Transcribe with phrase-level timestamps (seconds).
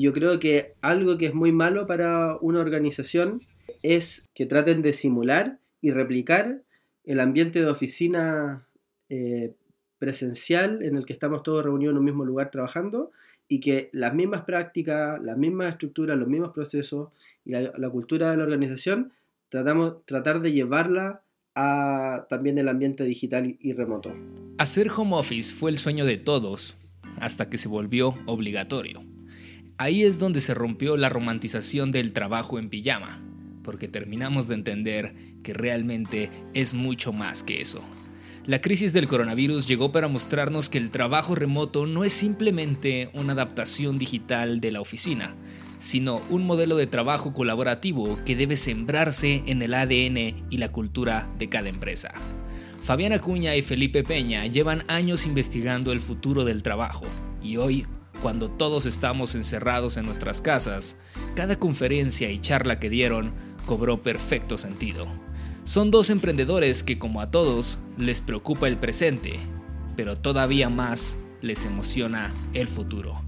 [0.00, 3.42] Yo creo que algo que es muy malo para una organización
[3.82, 6.62] es que traten de simular y replicar
[7.04, 8.66] el ambiente de oficina
[9.10, 9.52] eh,
[9.98, 13.10] presencial en el que estamos todos reunidos en un mismo lugar trabajando
[13.46, 17.10] y que las mismas prácticas, las mismas estructuras, los mismos procesos
[17.44, 19.12] y la, cultura de la organización
[19.50, 21.20] tratamos tratar de llevarla
[21.54, 24.14] a también el ambiente digital y remoto.
[24.56, 26.74] Hacer home office fue el sueño de todos
[27.18, 29.09] hasta que se volvió obligatorio.
[29.80, 33.18] Ahí es donde se rompió la romantización del trabajo en pijama,
[33.62, 37.82] porque terminamos de entender que realmente es mucho más que eso.
[38.44, 43.32] La crisis del coronavirus llegó para mostrarnos que el trabajo remoto no es simplemente una
[43.32, 45.34] adaptación digital de la oficina,
[45.78, 51.26] sino un modelo de trabajo colaborativo que debe sembrarse en el ADN y la cultura
[51.38, 52.12] de cada empresa.
[52.82, 57.06] Fabián Acuña y Felipe Peña llevan años investigando el futuro del trabajo
[57.42, 57.86] y hoy,
[58.22, 60.96] cuando todos estamos encerrados en nuestras casas,
[61.34, 63.32] cada conferencia y charla que dieron
[63.66, 65.06] cobró perfecto sentido.
[65.64, 69.38] Son dos emprendedores que como a todos les preocupa el presente,
[69.96, 73.22] pero todavía más les emociona el futuro.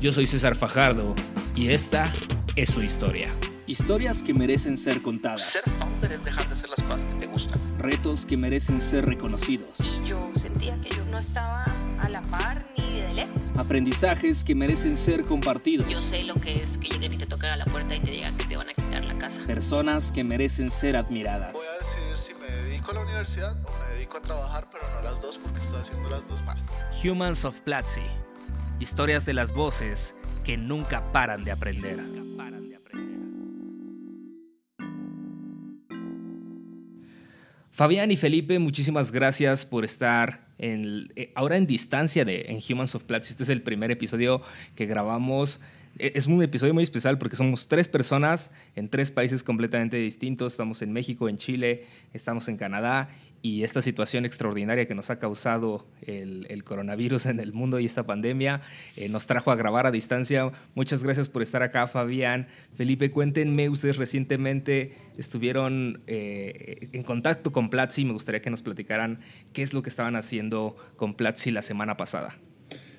[0.00, 1.14] Yo soy César Fajardo
[1.54, 2.12] y esta
[2.56, 3.30] es su historia.
[3.66, 5.52] Historias que merecen ser contadas.
[5.52, 7.58] Ser founder es dejar de hacer las cosas que te gustan.
[7.78, 9.78] Retos que merecen ser reconocidos.
[9.80, 11.64] Y yo sentía que yo no estaba
[11.98, 13.43] a la par ni de lejos.
[13.56, 15.88] Aprendizajes que merecen ser compartidos.
[15.88, 18.10] Yo sé lo que es que lleguen y te toquen a la puerta y te
[18.10, 19.40] digan que te van a quitar la casa.
[19.46, 21.52] Personas que merecen ser admiradas.
[21.52, 24.88] Voy a decidir si me dedico a la universidad o me dedico a trabajar, pero
[24.90, 26.58] no a las dos porque estoy haciendo las dos mal.
[27.04, 28.02] Humans of Platzi.
[28.80, 32.23] Historias de las voces que nunca paran de aprender.
[37.74, 42.94] Fabián y Felipe, muchísimas gracias por estar en, eh, ahora en distancia de en Humans
[42.94, 43.32] of Platzi.
[43.32, 44.42] Este es el primer episodio
[44.76, 45.58] que grabamos
[45.98, 50.52] es un episodio muy especial porque somos tres personas en tres países completamente distintos.
[50.52, 53.08] Estamos en México, en Chile, estamos en Canadá
[53.42, 58.04] y esta situación extraordinaria que nos ha causado el, coronavirus en el mundo y esta
[58.04, 58.62] pandemia
[58.96, 60.50] eh, nos trajo a grabar a distancia.
[60.74, 62.48] Muchas gracias por estar acá, Fabián.
[62.74, 68.04] Felipe, cuéntenme, ustedes recientemente estuvieron eh, en contacto con Platzi.
[68.04, 69.20] Me gustaría que nos platicaran
[69.52, 72.34] qué es lo que estaban haciendo con Platzi la semana pasada.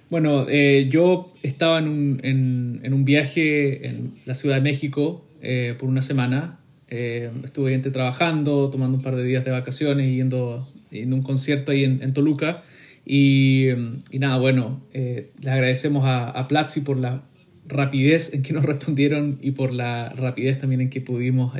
[0.09, 5.75] Bueno, eh, yo estaba en un, en, un, viaje en la Ciudad de México eh,
[5.79, 6.59] por una semana.
[6.89, 11.19] Eh, estuve gente trabajando, tomando un par de días de vacaciones y yendo, yendo a
[11.19, 12.63] un concierto ahí en, Toluca.
[13.03, 13.69] Y,
[14.11, 17.23] y, nada, bueno, le agradecemos a, a Platzi por la
[17.67, 21.55] rapidez en que nos respondieron y por la rapidez también en que pudimos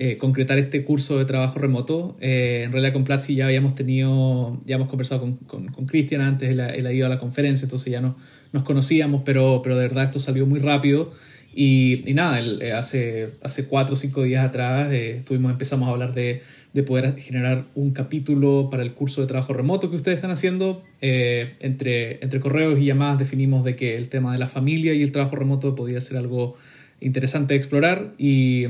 [0.00, 2.16] eh, concretar este curso de trabajo remoto.
[2.20, 6.50] Eh, en realidad con Platzi ya habíamos tenido, ya hemos conversado con Cristian con, antes,
[6.50, 8.16] él, ha ido a la conferencia, entonces ya no,
[8.52, 11.10] nos conocíamos, pero, pero de verdad esto salió muy rápido.
[11.54, 16.14] Y, y nada, eh, hace, hace cuatro o cinco días atrás estuvimos, empezamos a hablar
[16.14, 16.42] de,
[16.74, 20.84] de, poder generar un capítulo para el curso de trabajo remoto que ustedes están haciendo.
[21.00, 25.10] entre, entre correos y llamadas definimos de que el tema de la familia y el
[25.10, 26.56] trabajo remoto podía ser algo
[27.00, 28.66] interesante de explorar y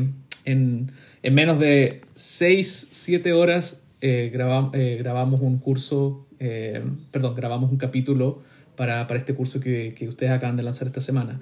[0.49, 0.93] en,
[1.23, 7.77] en menos de 6, 7 horas eh, eh, grabamos un curso, eh, perdón, grabamos un
[7.77, 8.43] capítulo
[8.77, 11.41] para, para este curso que, que, ustedes acaban de lanzar esta semana.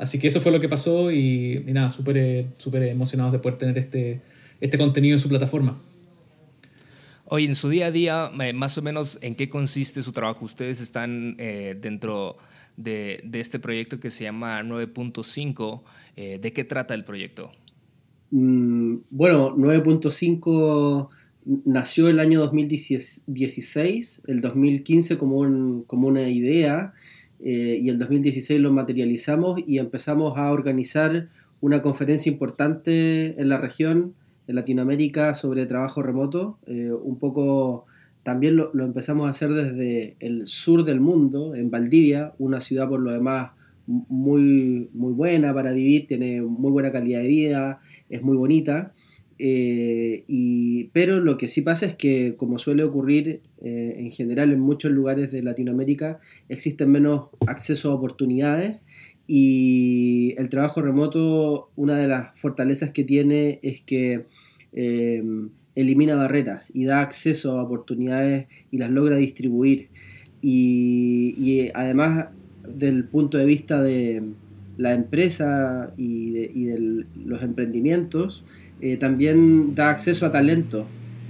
[0.00, 3.78] así que eso fue lo que pasó y, nada, súper super emocionados de poder tener
[3.78, 4.20] este,
[4.60, 5.80] este contenido en su plataforma.
[7.26, 10.44] Oye, en su día a día, más o menos, ¿en qué consiste su trabajo?
[10.44, 12.36] Ustedes están dentro
[12.76, 15.82] de, de, este proyecto que se llama 9.5.
[16.16, 17.52] ¿De qué trata el proyecto?
[18.30, 21.08] Mm, bueno, 9.5
[21.64, 26.92] nació el año 2016, el 2015 como, como una idea
[27.40, 31.28] eh, y el 2016 lo materializamos y empezamos a organizar
[31.60, 34.14] una conferencia importante en la región,
[34.46, 36.58] en Latinoamérica, sobre trabajo remoto.
[36.66, 37.86] Eh, un poco
[38.22, 43.00] también lo, empezamos a hacer desde el sur del mundo, en Valdivia, una ciudad por
[43.00, 43.52] lo demás
[43.90, 48.94] muy, muy buena para vivir, tiene muy buena calidad de vida, es muy bonita.
[49.42, 54.52] Eh, y, pero lo que sí pasa es que, como suele ocurrir eh, en general
[54.52, 56.20] en muchos lugares de Latinoamérica,
[56.50, 58.80] existen menos acceso a oportunidades
[59.26, 64.26] y el trabajo remoto, una de las fortalezas que tiene es que
[64.72, 65.22] eh,
[65.76, 69.88] elimina barreras y da acceso a oportunidades y las logra distribuir.
[70.42, 72.30] Y, y además
[72.66, 74.22] del punto de vista de
[74.76, 78.44] la empresa y de, los emprendimientos,
[78.80, 80.86] eh, también da acceso a talento,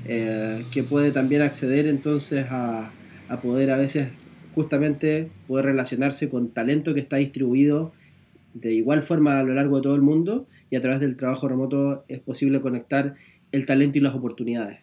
[0.07, 2.93] eh, que puede también acceder entonces a,
[3.43, 4.09] poder a veces
[4.55, 7.93] justamente poder relacionarse con talento que está distribuido
[8.55, 11.47] de igual forma a lo largo de todo el mundo y a través del trabajo
[11.47, 13.15] remoto es posible conectar
[13.53, 14.79] el talento y las oportunidades.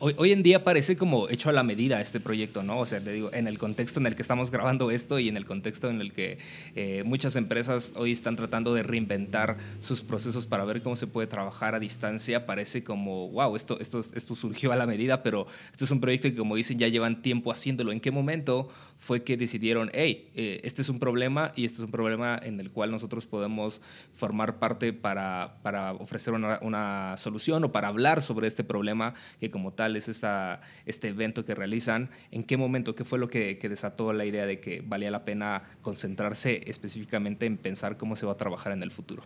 [0.00, 2.78] Hoy, en día parece como hecho a la medida este proyecto, ¿no?
[2.78, 5.36] O sea, te digo, en el contexto en el que estamos grabando esto y en
[5.36, 6.38] el contexto en el que
[6.76, 11.26] eh, muchas empresas hoy están tratando de reinventar sus procesos para ver cómo se puede
[11.26, 15.84] trabajar a distancia, parece como, wow, esto, esto, esto surgió a la medida, pero esto
[15.84, 17.90] es un proyecto que, como dicen, ya llevan tiempo haciéndolo.
[17.90, 18.68] ¿En qué momento
[18.98, 22.58] fue que decidieron, hey, eh, este es un problema y este es un problema en
[22.60, 23.80] el cual nosotros podemos
[24.12, 29.50] formar parte para, para ofrecer una, una solución o para hablar sobre este problema que
[29.50, 33.56] como tal es esta, este evento que realizan, en qué momento, qué fue lo que,
[33.68, 38.32] desató la idea de que valía la pena concentrarse específicamente en pensar cómo se va
[38.32, 39.22] a trabajar en el futuro.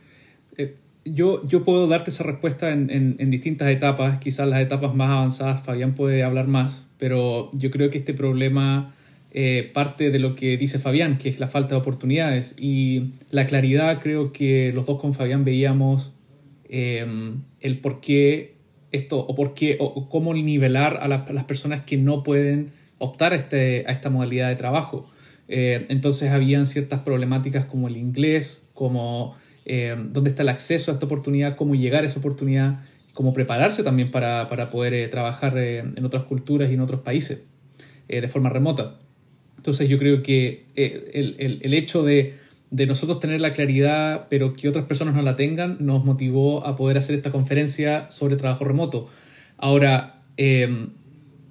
[0.57, 5.11] Eh, yo, yo puedo darte esa respuesta en, en, distintas etapas, quizás las etapas más
[5.11, 8.95] avanzadas, Fabián puede hablar más, pero yo creo que este problema...
[9.35, 12.55] Eh, parte de lo que dice Fabián, que es la falta de oportunidades.
[12.59, 16.13] Y la claridad, creo que los dos con Fabián veíamos
[16.69, 17.07] eh,
[17.61, 18.53] el por qué
[18.93, 23.37] esto o por qué o, cómo nivelar a, las personas que no pueden optar a,
[23.37, 25.11] este, esta modalidad de trabajo.
[25.49, 30.95] Eh, entonces habían ciertas problemáticas como el inglés, como eh, dónde está el acceso a
[30.95, 32.81] esta oportunidad, cómo llegar a esa oportunidad,
[33.13, 37.47] cómo prepararse también para, para poder eh, trabajar en otras culturas y en otros países
[38.09, 38.99] de forma remota.
[39.63, 42.43] Entonces yo creo que el, el, el hecho de
[42.73, 46.75] de nosotros tener la claridad, pero que otras personas no la tengan, nos motivó a
[46.75, 49.11] poder hacer esta conferencia sobre trabajo remoto.
[49.59, 50.89] Ahora, em,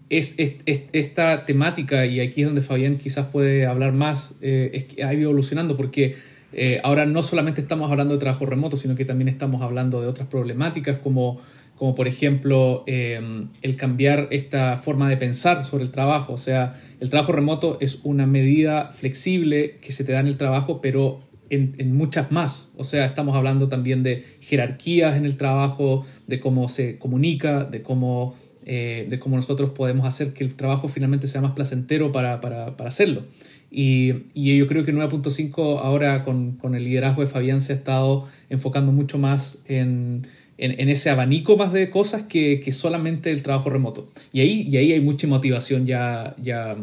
[0.09, 5.03] es, esta temática, y aquí es donde Fabián quizás puede hablar más, eh, es que
[5.03, 6.15] ha ido evolucionando porque
[6.53, 10.07] eh, ahora no solamente estamos hablando de trabajo remoto, sino que también estamos hablando de
[10.07, 11.39] otras problemáticas como
[11.81, 16.33] como por ejemplo em, el cambiar esta forma de pensar sobre el trabajo.
[16.33, 20.37] O sea, el trabajo remoto es una medida flexible que se te da en el
[20.37, 22.71] trabajo, pero en, muchas más.
[22.77, 27.81] O sea, estamos hablando también de jerarquías en el trabajo, de cómo se comunica, de
[27.81, 32.41] cómo, eh, de cómo nosotros podemos hacer que el trabajo finalmente sea más placentero para,
[32.41, 33.23] para, para hacerlo.
[33.71, 37.75] Y, y, yo creo que 9.5 ahora con, con el liderazgo de Fabián se ha
[37.77, 40.27] estado enfocando mucho más en
[40.61, 44.07] en, ese abanico más de cosas que, solamente el trabajo remoto.
[44.31, 46.77] Y ahí, y ahí hay mucha motivación ya, ya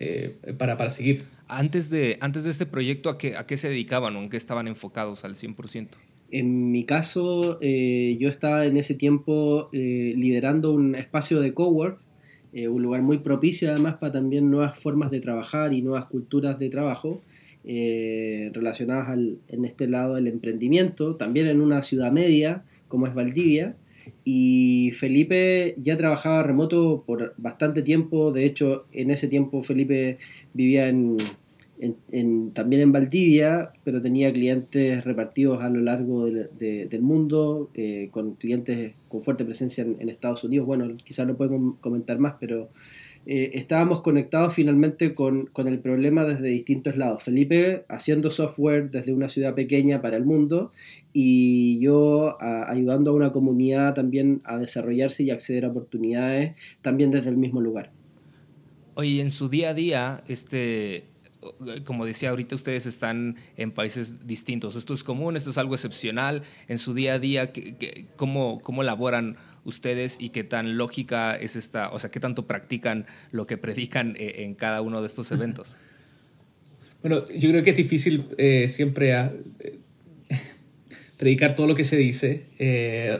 [0.00, 1.24] eh, para, para, seguir.
[1.46, 4.38] Antes de, antes de este proyecto, ¿a qué, ¿a qué se dedicaban o en qué
[4.38, 5.88] estaban enfocados al 100%?
[6.30, 12.00] En mi caso, eh, yo estaba en ese tiempo eh, liderando un espacio de cowork,
[12.50, 16.70] un lugar muy propicio además para también nuevas formas de trabajar y nuevas culturas de
[16.70, 17.22] trabajo.
[17.64, 23.76] Relacionadas al, en este lado del emprendimiento, también en una ciudad media, como es Valdivia.
[24.24, 28.32] Y Felipe ya trabajaba remoto por bastante tiempo.
[28.32, 30.18] De hecho, en ese tiempo Felipe
[30.54, 31.16] vivía en,
[32.52, 38.94] también en Valdivia, pero tenía clientes repartidos a lo largo del mundo, eh, con clientes
[39.08, 40.66] con fuerte presencia en, en, Estados Unidos.
[40.66, 42.68] Bueno, quizás no podemos comentar más, pero
[43.30, 47.22] eh, estábamos conectados finalmente con, el problema desde distintos lados.
[47.22, 50.72] Felipe haciendo software desde una ciudad pequeña para el mundo
[51.12, 57.28] y yo ayudando a una comunidad también a desarrollarse y acceder a oportunidades también desde
[57.28, 57.92] el mismo lugar.
[58.94, 61.04] Oye, en su día a día, este,
[61.84, 64.74] como decía ahorita, ustedes están en países distintos.
[64.74, 66.44] Esto es común, esto es algo excepcional.
[66.66, 67.52] En su día a día,
[68.16, 73.06] ¿cómo, cómo elaboran ustedes y qué tan lógica es esta, o sea, qué tanto practican
[73.30, 75.76] lo que predican eh, en cada uno de estos eventos?
[77.02, 79.78] Bueno, yo creo que es difícil eh, siempre a, eh,
[81.16, 82.44] predicar todo lo que se dice.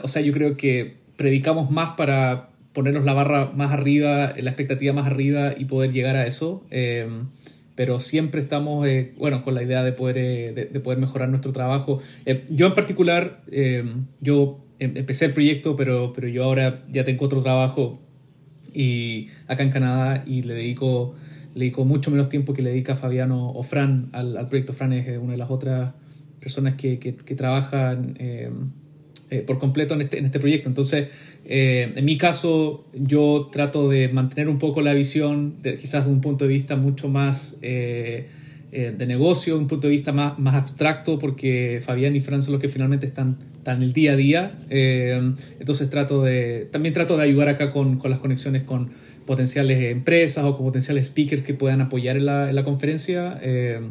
[0.03, 4.93] o sea, yo creo que predicamos más para ponernos la barra más arriba, la expectativa
[4.93, 6.65] más arriba y poder llegar a eso.
[7.75, 12.01] pero siempre estamos, bueno, con la idea de poder, de, poder mejorar nuestro trabajo.
[12.49, 13.41] yo en particular,
[14.21, 17.99] yo Em, empecé el proyecto, pero, pero yo ahora ya tengo otro trabajo
[18.73, 21.15] y acá en Canadá y le dedico,
[21.53, 24.73] le dedico mucho menos tiempo que le dedica Fabiano o Fran al, al proyecto.
[24.73, 25.93] Fran es una de las otras
[26.39, 28.71] personas que, que, trabajan em,
[29.29, 30.69] eh, por completo en este, en este proyecto.
[30.69, 31.09] Entonces,
[31.45, 36.21] eh, en mi caso, yo trato de mantener un poco la visión, quizás de un
[36.21, 37.57] punto de vista mucho más...
[37.61, 38.29] Eh,
[38.71, 42.51] eh, de negocio, un punto de vista más, más abstracto, porque Fabián y Fran son
[42.51, 43.39] los que finalmente están,
[43.73, 44.57] en el día a día.
[44.69, 48.91] Eh, entonces trato de, también trato de ayudar acá con, con, las conexiones con
[49.25, 53.39] potenciales empresas o con potenciales speakers que puedan apoyar en la, en la conferencia.
[53.41, 53.81] Eh,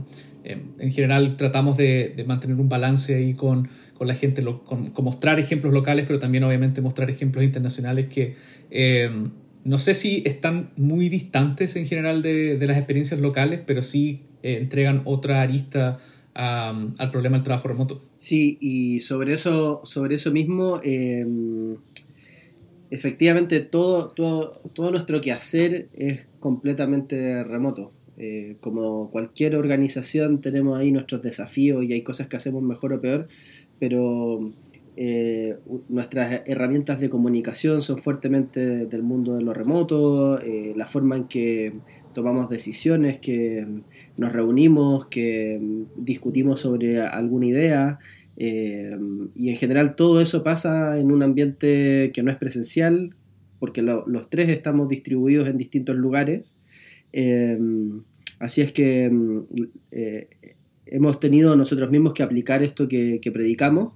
[0.45, 5.75] en general tratamos de, mantener un balance ahí con, con la gente, con, mostrar ejemplos
[5.75, 8.35] locales, pero también obviamente mostrar ejemplos internacionales que
[9.65, 14.23] no sé si están muy distantes en general de, de las experiencias locales, pero sí
[14.43, 15.99] eh, entregan otra arista
[16.39, 18.03] a- al problema del trabajo remoto.
[18.15, 21.27] Sí, y sobre eso, sobre eso mismo, eh,
[22.91, 27.93] efectivamente todo, todo, todo nuestro quehacer es completamente remoto.
[28.17, 33.01] Eh, como cualquier organización tenemos ahí nuestros desafíos y hay cosas que hacemos mejor o
[33.01, 33.29] peor,
[33.79, 34.53] pero
[35.01, 35.57] eh,
[35.89, 41.29] nuestras herramientas de comunicación son fuertemente del mundo de lo remoto, eh, la forma en
[41.29, 41.73] que
[42.15, 43.65] tomamos decisiones, que
[44.17, 45.61] nos reunimos, que
[45.97, 48.01] discutimos sobre alguna idea,
[48.39, 48.97] eh,
[49.37, 53.15] y en general todo eso pasa en un ambiente que no es presencial,
[53.61, 56.57] porque lo- los tres estamos distribuidos en distintos lugares.
[58.41, 59.43] Así es que mm,
[60.87, 63.93] hemos tenido nosotros mismos que aplicar esto que predicamos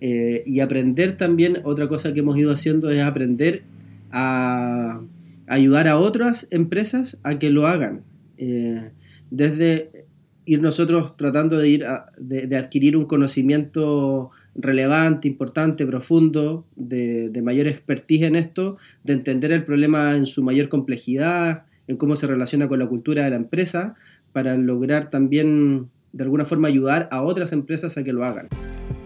[0.00, 3.62] eh, y aprender también, otra cosa que hemos ido haciendo es aprender
[4.10, 5.00] a
[5.46, 8.02] ayudar a otras empresas a que lo hagan.
[8.38, 8.90] Eh,
[9.30, 10.06] desde
[10.46, 17.42] ir nosotros tratando de ir a- de, adquirir un conocimiento relevante, importante, profundo, de, de
[17.42, 22.26] mayor expertise en esto, de entender el problema en su mayor complejidad, en cómo se
[22.26, 23.94] relaciona con la cultura de la empresa,
[24.32, 28.48] para lograr también de alguna forma ayudar a otras empresas a que lo hagan.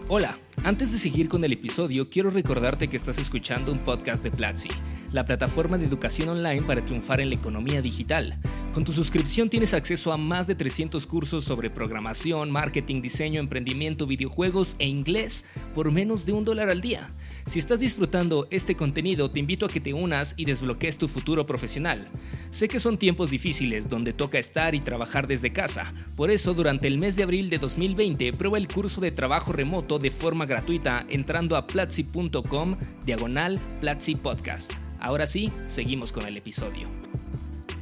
[0.07, 4.29] Hola, antes de seguir con el episodio, quiero recordarte que estás escuchando un podcast de
[4.29, 4.69] Platzi,
[5.11, 8.37] la plataforma de educación online para triunfar en la economía digital.
[8.71, 14.05] Con tu suscripción tienes acceso a más de 300 cursos sobre programación, marketing, diseño, emprendimiento,
[14.05, 15.43] videojuegos e inglés
[15.73, 17.09] por menos de un dólar al día.
[17.45, 21.45] Si estás disfrutando este contenido, te invito a que te unas y desbloquees tu futuro
[21.45, 22.07] profesional.
[22.49, 25.93] Sé que son tiempos difíciles donde toca estar y trabajar desde casa.
[26.15, 29.99] Por eso, durante el mes de abril de 2020, prueba el curso de trabajo remoto
[29.99, 34.73] de forma gratuita entrando a platzi.com diagonal Platzi Podcast.
[34.99, 37.14] Ahora sí, seguimos con el episodio.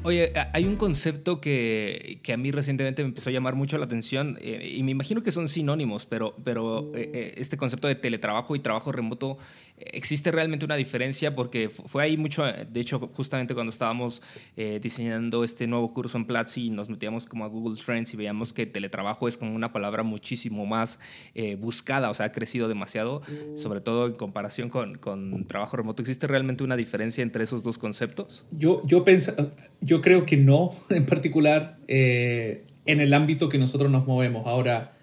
[0.05, 3.86] Oye, hay un concepto que, que a mí recientemente me empezó a llamar mucho la
[3.86, 7.95] atención eh, y me imagino que son sinónimos, pero, pero eh, eh, este concepto de
[7.95, 9.38] teletrabajo y trabajo remoto,
[9.77, 11.33] ¿existe realmente una diferencia?
[11.36, 14.22] Porque fu- fue ahí mucho, de hecho, justamente cuando estábamos
[14.81, 18.51] diseñando este nuevo curso en Platzi y nos metíamos como a Google Trends y veíamos
[18.51, 21.00] que teletrabajo es como una palabra muchísimo más
[21.60, 23.22] buscada, o sea, ha crecido demasiado,
[23.55, 26.01] sobre todo en comparación con, con trabajo remoto.
[26.01, 28.45] ¿Existe realmente una diferencia entre esos dos conceptos?
[28.51, 28.81] Yo,
[29.81, 34.48] yo creo que no, en particular, eh, en el ámbito que nosotros nos movemos.
[34.48, 34.94] Ahora,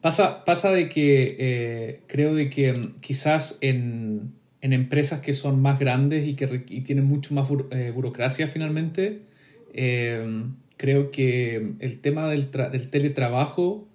[0.00, 5.60] pasa, pasa de que eh, creo de que mm, quizás en, en empresas que son
[5.60, 9.22] más grandes y que tienen mucho más eh, burocracia finalmente,
[9.72, 10.44] eh,
[10.76, 13.88] creo que el tema del, del teletrabajo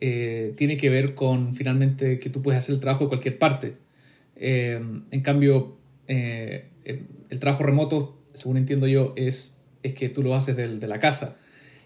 [0.00, 3.74] tiene que ver con finalmente que tú puedes hacer el trabajo de cualquier parte.
[4.40, 5.76] Eh, en cambio,
[6.06, 10.98] eh, el trabajo remoto, según entiendo yo, es, es que tú lo haces de, la
[10.98, 11.36] casa.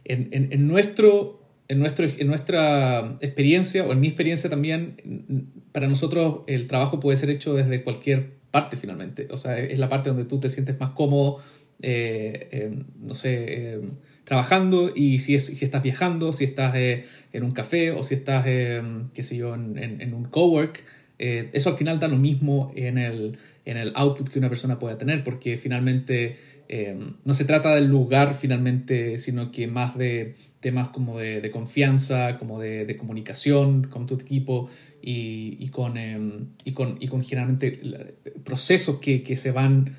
[0.04, 6.40] En, en- nuestro, en, nuestro, en nuestra experiencia, o en mi experiencia también, para nosotros
[6.47, 9.28] el trabajo puede ser hecho desde cualquier parte finalmente.
[9.30, 11.38] O sea, es la parte donde tú te sientes más cómodo,
[11.80, 13.80] eh, eh, no sé, eh,
[14.25, 18.14] trabajando y si, es, si estás viajando, si estás eh, en un café o si
[18.14, 18.82] estás, eh,
[19.14, 20.85] qué sé yo, en, en- en un cowork,
[21.18, 24.78] eh, eso al final da lo mismo en el, en el output que una persona
[24.78, 26.37] pueda tener, porque finalmente
[26.69, 31.50] eh, no se trata del lugar finalmente, sino que más de temas como de, de
[31.50, 34.69] confianza, como de, de comunicación con tu equipo
[35.00, 36.19] y, y con, eh,
[36.64, 38.14] y, con, y con generalmente
[38.45, 39.97] procesos que, que se van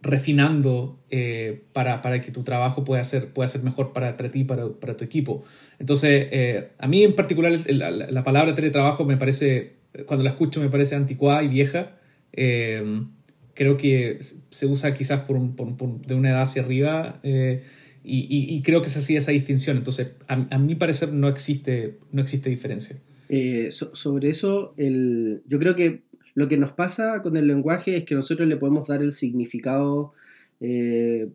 [0.00, 4.40] refinando eh, para, para que tu trabajo pueda ser, pueda ser mejor para, para ti
[4.40, 5.44] y para, para tu equipo.
[5.78, 9.74] Entonces, eh, a mí en particular la- la palabra teletrabajo me parece,
[10.06, 11.96] cuando la escucho me parece anticuada y vieja.
[12.32, 13.04] Eh,
[13.54, 14.18] creo que
[14.50, 17.62] se usa quizás por, por- de una edad hacia arriba eh,
[18.04, 19.76] y, y- creo que se hacía esa distinción.
[19.76, 22.96] Entonces, a, a mi parecer no existe, no existe diferencia.
[23.28, 26.02] Eh, so- sobre eso, el, yo creo que
[26.34, 30.12] lo que nos pasa con el lenguaje es que nosotros le podemos dar el significado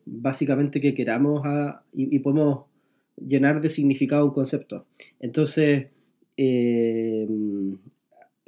[0.05, 2.65] básicamente que queramos a- y, podemos
[3.17, 4.85] llenar de significado un concepto.
[5.19, 5.87] Entonces,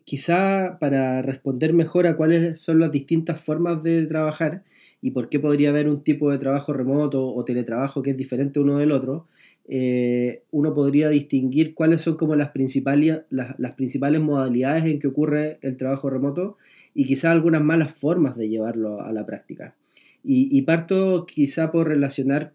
[0.09, 4.63] quizá para responder mejor a cuáles son las distintas formas de trabajar
[5.03, 8.59] y por qué podría haber un tipo de trabajo remoto o teletrabajo que es diferente
[8.59, 9.27] uno del otro,
[9.67, 15.59] eh, uno podría distinguir cuáles son como las principales, las, principales modalidades en que ocurre
[15.61, 16.57] el trabajo remoto
[16.95, 19.75] y quizá algunas malas formas de llevarlo a la práctica.
[20.23, 22.53] Y, parto quizá por relacionar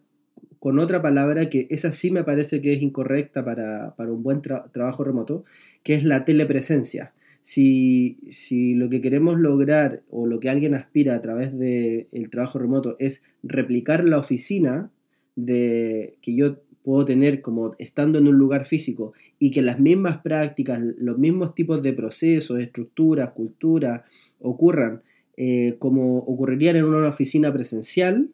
[0.59, 4.43] con otra palabra que esa sí me parece que es incorrecta para, para un buen
[4.43, 5.45] tra- trabajo remoto,
[5.85, 7.13] que es la telepresencia.
[7.47, 12.59] Si, si lo que queremos lograr o lo que alguien aspira a través del trabajo
[12.59, 14.91] remoto es replicar la oficina
[15.37, 20.23] de que yo puedo tener como estando en un lugar físico y que las mismas
[20.23, 24.01] prácticas, los mismos tipos de procesos, estructuras, culturas
[24.41, 25.03] ocurran
[25.37, 28.31] eh, como ocurrirían en una oficina presencial,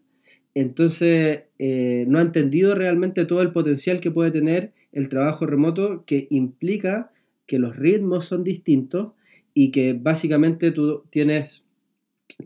[0.55, 6.05] entonces eh, no ha entendido realmente todo el potencial que puede tener el trabajo remoto
[6.07, 7.11] que implica
[7.51, 9.09] que los ritmos son distintos
[9.55, 11.65] y que básicamente tú tienes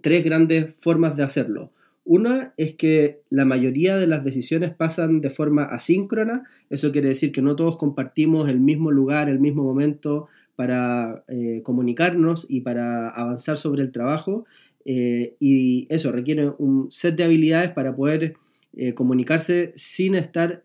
[0.01, 1.73] tres grandes formas de hacerlo.
[2.05, 7.33] Una es que la mayoría de las decisiones pasan de forma asíncrona, eso quiere decir
[7.33, 13.11] que no todos compartimos el mismo lugar, el mismo momento para eh, comunicarnos y para
[13.11, 14.47] avanzar sobre el trabajo,
[14.87, 18.37] eh, y eso requiere un set de habilidades para poder
[18.73, 20.64] eh, comunicarse sin estar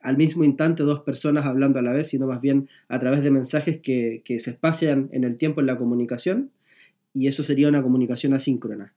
[0.00, 3.30] al mismo instante dos personas hablando a la vez, sino más bien a través de
[3.30, 6.50] mensajes que, se espacian en el tiempo en la comunicación,
[7.12, 8.94] y eso sería una comunicación asíncrona.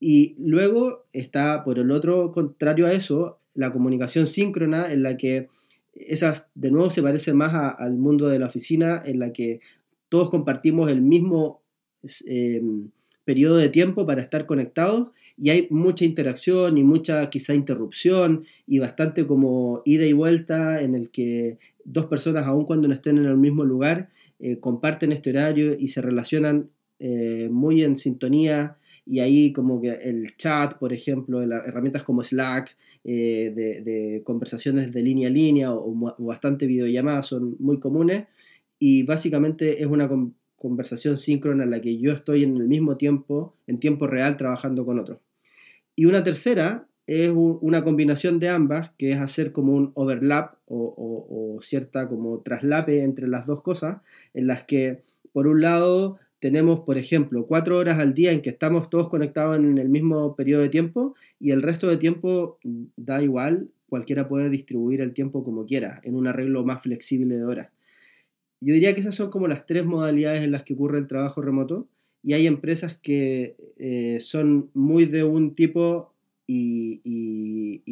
[0.00, 5.48] Y luego está, por el otro contrario a eso, la comunicación síncrona, en la que
[5.94, 9.60] esas, de nuevo, se parece más al mundo de la oficina, en la que
[10.08, 11.60] todos compartimos el mismo
[12.26, 12.62] eh,
[13.24, 18.80] periodo de tiempo para estar conectados y hay mucha interacción y mucha quizá interrupción y
[18.80, 23.26] bastante como ida y vuelta en el que dos personas, aun cuando no estén en
[23.26, 28.76] el mismo lugar, eh, comparten este horario y se relacionan eh, muy en sintonía
[29.06, 35.02] y ahí como que el chat, por ejemplo, herramientas como Slack, eh, de, conversaciones de
[35.02, 38.24] línea a línea o, bastante videollamadas son muy comunes
[38.78, 40.10] y básicamente es una
[40.56, 44.84] conversación síncrona en la que yo estoy en el mismo tiempo, en tiempo real, trabajando
[44.84, 45.20] con otro.
[45.98, 50.94] Y una tercera es una combinación de ambas, que es hacer como un overlap o,
[50.96, 54.00] o cierta como traslape entre las dos cosas,
[54.32, 55.02] en las que
[55.32, 59.58] por un lado tenemos, por ejemplo, cuatro horas al día en que estamos todos conectados
[59.58, 62.60] en el mismo periodo de tiempo y el resto de tiempo
[62.96, 67.44] da igual, cualquiera puede distribuir el tiempo como quiera, en un arreglo más flexible de
[67.44, 67.70] horas.
[68.60, 71.42] Yo diría que esas son como las tres modalidades en las que ocurre el trabajo
[71.42, 71.88] remoto
[72.28, 76.12] y hay empresas que eh, son muy de un tipo
[76.46, 76.98] y,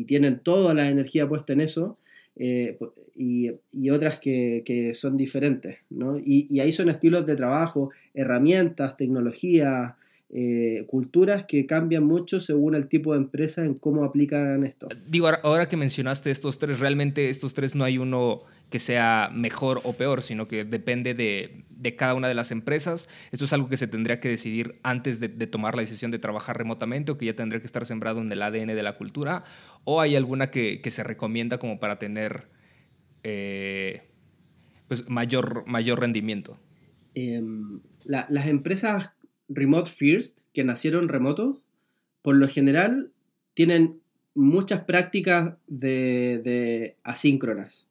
[0.04, 1.96] tienen toda la energía puesta en eso
[2.36, 2.78] eh,
[3.16, 3.50] y,
[3.88, 6.18] otras que, son diferentes, ¿no?
[6.18, 9.94] Y, y, ahí son estilos de trabajo, herramientas, tecnologías,
[10.28, 14.88] eh, culturas que cambian mucho según el tipo de empresa en cómo aplican esto.
[15.08, 19.80] Digo, ahora que mencionaste estos tres, realmente estos tres no hay uno que sea mejor
[19.84, 23.08] o peor, sino que depende de, de, cada una de las empresas.
[23.30, 26.58] Esto es algo que se tendría que decidir antes de, tomar la decisión de trabajar
[26.58, 29.44] remotamente o que ya tendría que estar sembrado en el ADN de la cultura.
[29.84, 32.48] ¿O hay alguna que, se recomienda como para tener
[33.22, 34.02] eh,
[34.88, 36.58] pues mayor, mayor rendimiento?
[38.04, 39.12] La, las empresas
[39.48, 41.62] remote first, que nacieron remoto,
[42.20, 43.12] por lo general
[43.54, 44.00] tienen
[44.34, 47.88] muchas prácticas de, de asíncronas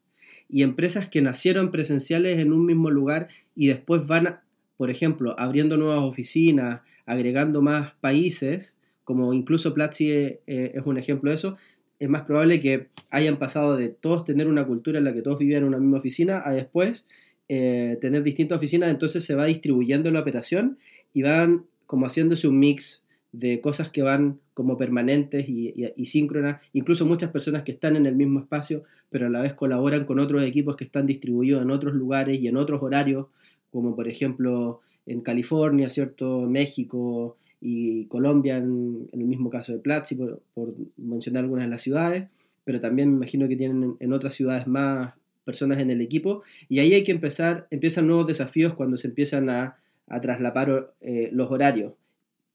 [0.48, 4.40] y empresas que nacieron presenciales en un mismo lugar y después van,
[4.76, 11.30] por ejemplo, abriendo nuevas oficinas, agregando más países, como incluso Platzi eh, es un ejemplo
[11.30, 11.56] de eso,
[11.98, 15.38] es más probable que hayan pasado de todos tener una cultura en la que todos
[15.38, 17.06] vivían en una misma oficina a después
[17.48, 20.78] eh, tener distintas oficinas, entonces se va distribuyendo la operación
[21.12, 26.60] y van como haciéndose un mix de cosas que van como permanentes y, y, síncronas,
[26.72, 30.18] incluso muchas personas que están en el mismo espacio, pero a la vez colaboran con
[30.18, 33.26] otros equipos que están distribuidos en otros lugares y en otros horarios,
[33.70, 36.48] como por ejemplo en California, ¿cierto?
[36.48, 41.82] México y Colombia, en, el mismo caso de Platzi, por, por, mencionar algunas de las
[41.82, 42.28] ciudades,
[42.64, 46.78] pero también me imagino que tienen en otras ciudades más personas en el equipo, y
[46.78, 49.76] ahí hay que empezar, empiezan nuevos desafíos cuando se empiezan a,
[50.08, 51.92] a traslapar eh, los horarios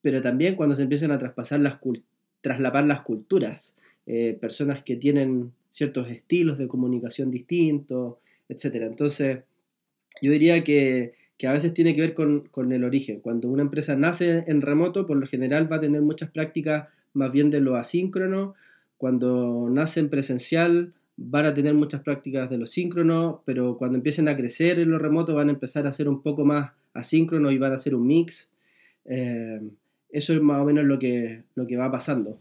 [0.01, 1.77] pero también cuando se empiezan a traspasar las
[2.41, 8.15] traslapar las culturas, eh, personas que tienen ciertos estilos de comunicación distintos,
[8.49, 8.83] etc.
[8.83, 9.39] Entonces,
[10.21, 13.19] yo diría que, que a veces tiene que ver con, con, el origen.
[13.19, 17.31] Cuando una empresa nace en remoto, por lo general va a tener muchas prácticas más
[17.31, 18.55] bien de lo asíncrono.
[18.97, 24.27] Cuando nace en presencial, van a tener muchas prácticas de lo síncrono, pero cuando empiecen
[24.27, 27.57] a crecer en lo remoto, van a empezar a ser un poco más asíncrono y
[27.57, 28.51] van a hacer un mix.
[29.05, 29.61] Eh,
[30.11, 32.37] eso es más o menos lo que, lo que va pasando.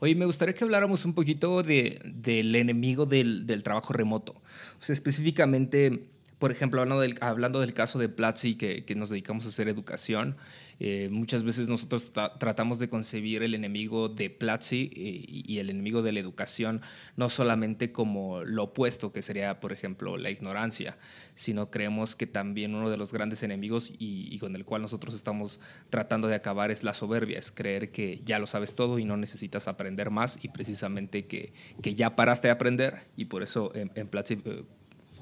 [0.00, 4.32] Oye, me gustaría que habláramos un poquito de, del enemigo del, del, trabajo remoto.
[4.32, 6.06] O sea, específicamente,
[6.42, 9.68] por ejemplo, hablando del, hablando del caso de Platzi, que, que nos dedicamos a hacer
[9.68, 10.36] educación,
[10.80, 16.02] eh, muchas veces nosotros tratamos de concebir el enemigo de Platzi eh, y, el enemigo
[16.02, 16.82] de la educación
[17.16, 20.96] no solamente como lo opuesto, que sería, por ejemplo, la ignorancia,
[21.36, 25.60] sino creemos que también uno de los grandes enemigos y, con el cual nosotros estamos
[25.90, 29.16] tratando de acabar es la soberbia, es creer que ya lo sabes todo y no
[29.16, 33.92] necesitas aprender más y precisamente que, que ya paraste de aprender y por eso en,
[33.94, 34.64] en Platzi eh,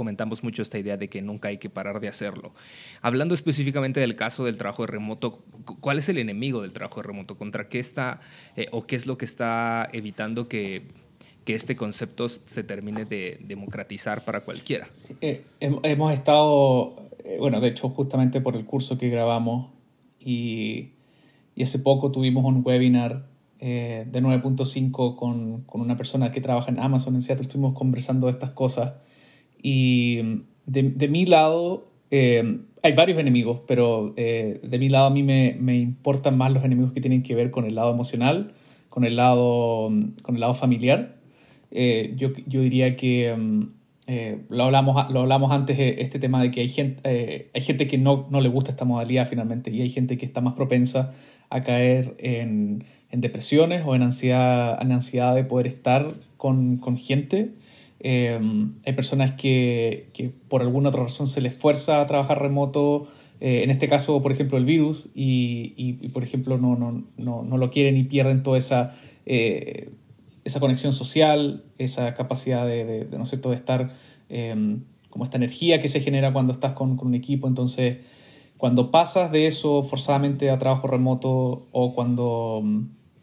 [0.01, 2.55] fomentamos mucho esta idea de que nunca hay que parar de hacerlo.
[3.03, 5.45] Hablando específicamente del caso del trabajo remoto,
[5.81, 7.37] ¿cuál es el enemigo del trabajo remoto?
[7.37, 8.19] ¿Contra qué está
[8.57, 10.85] eh, o qué es lo que está evitando que,
[11.45, 14.89] que este concepto se termine de democratizar para cualquiera?
[15.21, 19.69] Eh, hemos estado, eh, bueno, de hecho justamente por el curso que grabamos
[20.19, 20.93] y,
[21.55, 23.29] y hace poco tuvimos un webinar
[23.61, 28.33] de 9.5 con, con, una persona que trabaja en Amazon en Seattle, estuvimos conversando de
[28.33, 28.95] estas cosas
[29.63, 35.11] y de, de mi lado, eh, hay varios enemigos, pero eh, de mi lado a
[35.11, 38.55] mí me, me, importan más los enemigos que tienen que ver con el lado emocional,
[38.89, 39.91] con el lado,
[40.23, 41.17] con el lado familiar.
[41.71, 43.37] Eh, yo, yo, diría que
[44.49, 48.27] lo, hablamos, lo hablamos antes, este tema de que hay gente, hay gente que no,
[48.31, 51.13] no, le gusta esta modalidad finalmente y hay gente que está más propensa
[51.49, 56.97] a caer en, en depresiones o en ansiedad, en ansiedad de poder estar con, con
[56.97, 57.53] gente
[58.03, 63.09] Em, hay personas que, que, por alguna otra razón se les fuerza a trabajar remoto,
[63.41, 67.43] eh, en este caso, por ejemplo, el virus, y, y, por ejemplo, no, no, no,
[67.43, 68.95] no, lo quieren y pierden toda esa,
[69.27, 69.91] eh,
[70.45, 73.95] esa conexión social, esa capacidad de, de, ¿no sé, de estar,
[74.31, 77.49] em, como esta energía que se genera cuando estás con, con un equipo.
[77.49, 77.99] Entonces,
[78.57, 82.63] cuando pasas de eso forzadamente a trabajo remoto o cuando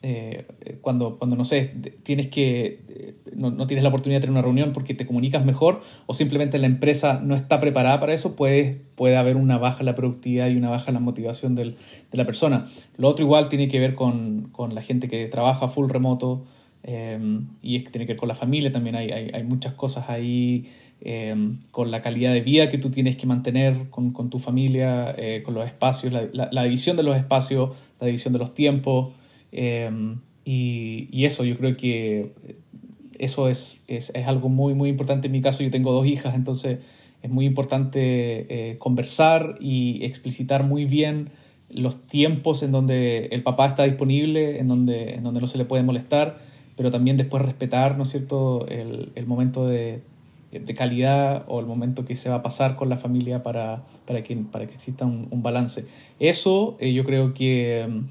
[0.09, 4.31] eh, cuando, cuando, no sé, tienes que, eh, no, no, tienes la oportunidad de tener
[4.31, 8.37] una reunión porque te comunicas mejor o simplemente la empresa no está preparada para eso,
[8.37, 11.75] puede, puede haber una baja en la productividad y una baja en la motivación del,
[12.09, 12.67] de la persona.
[12.95, 16.45] Lo otro igual tiene que ver con, con la gente que trabaja full remoto
[16.83, 17.19] eh,
[17.61, 18.95] y es que tiene que ver con la familia también.
[18.95, 20.71] Hay, hay, hay muchas cosas ahí
[21.71, 25.53] con la calidad de vida que tú tienes que mantener con, con tu familia, con
[25.53, 29.13] los espacios, la, la, la división de los espacios, la división de los tiempos.
[29.51, 32.33] Em, y, y, eso, yo creo que
[33.19, 35.27] eso es, es, es, algo muy, muy importante.
[35.27, 36.79] En mi caso, yo tengo dos hijas, entonces
[37.21, 37.99] es muy importante
[38.49, 41.29] eh, conversar y explicitar muy bien
[41.69, 45.65] los tiempos en donde el papá está disponible, en donde, en donde no se le
[45.65, 46.39] puede molestar,
[46.75, 50.01] pero también después respetar, ¿no es cierto?, el, el momento de,
[50.51, 54.23] de, calidad o el momento que se va a pasar con la familia para, para,
[54.23, 55.85] que, para que exista un, un balance.
[56.19, 58.07] Eso eh, yo creo que em,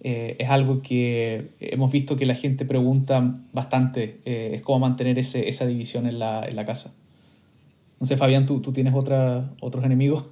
[0.00, 5.18] eh, es algo que hemos visto que la gente pregunta bastante, eh, es cómo mantener
[5.18, 6.94] ese, esa división en la, en la, casa.
[7.98, 10.24] No sé, Fabián, ¿tú, tú tienes otra, otros enemigos?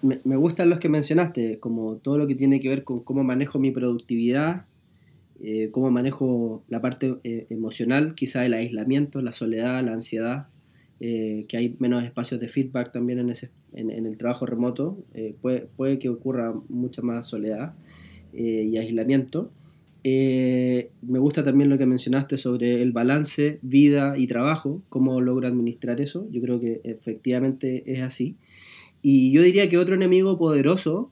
[0.00, 3.22] Me, me, gustan los que mencionaste, como todo lo que tiene que ver con cómo
[3.22, 4.64] manejo mi productividad,
[5.42, 10.48] eh, cómo manejo la parte eh, emocional, quizá el aislamiento, la soledad, la ansiedad,
[10.98, 14.98] que hay menos espacios de feedback también en, ese, en, el trabajo remoto,
[15.40, 17.72] puede, puede que ocurra mucha más soledad.
[18.32, 19.50] Eh, y aislamiento.
[20.02, 25.48] Eh, me gusta también lo que mencionaste sobre el balance vida y trabajo, cómo logra
[25.48, 26.26] administrar eso.
[26.30, 28.36] Yo creo que efectivamente es así.
[29.02, 31.10] Y yo diría que otro enemigo poderoso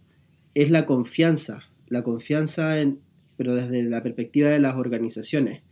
[0.55, 2.99] es la confianza, la confianza en,
[3.37, 5.63] pero desde la perspectiva de las organizaciones.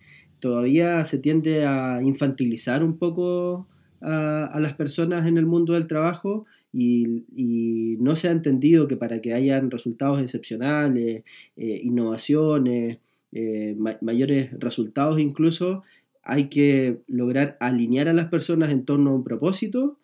[0.40, 3.66] Todavía se tiende a infantilizar un poco
[4.00, 9.20] a, las personas en el mundo del trabajo y, no se ha entendido que para
[9.20, 11.22] que hayan resultados excepcionales,
[11.56, 12.98] eh, innovaciones,
[13.32, 15.82] eh, mayores resultados incluso,
[16.22, 19.98] hay que lograr alinear a las personas en torno a un propósito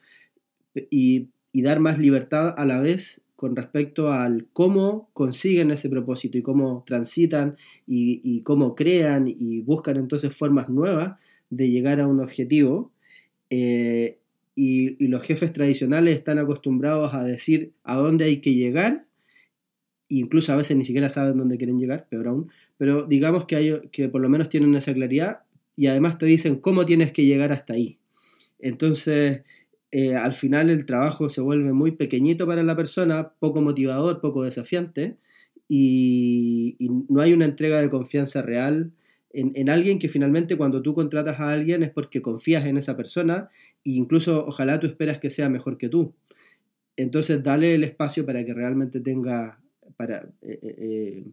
[0.90, 6.42] y, dar más libertad a la vez con respecto al cómo consiguen ese propósito y
[6.42, 11.18] cómo transitan y, cómo crean y buscan entonces formas nuevas
[11.50, 12.92] de llegar a un objetivo.
[13.55, 14.19] Eh,
[14.55, 19.05] y, los jefes tradicionales están acostumbrados a decir a dónde hay que llegar,
[20.09, 23.81] incluso a veces ni siquiera saben dónde quieren llegar, peor aún, pero digamos que, hay,
[23.93, 25.43] que por lo menos tienen esa claridad
[25.77, 27.99] y además te dicen cómo tienes que llegar hasta ahí.
[28.59, 29.43] Entonces,
[29.91, 34.45] eh, al final el trabajo se vuelve muy pequeñito para la persona, poco motivador, poco
[34.45, 35.19] desafiante,
[35.69, 38.93] y, y no hay una entrega de confianza real
[39.33, 43.49] en, alguien que finalmente cuando tú contratas a alguien es porque confías en esa persona
[43.85, 46.14] e incluso ojalá tú esperas que sea mejor que tú.
[46.97, 49.61] Entonces dale el espacio para que realmente tenga,
[49.97, 51.25] para, eh, eh, eh,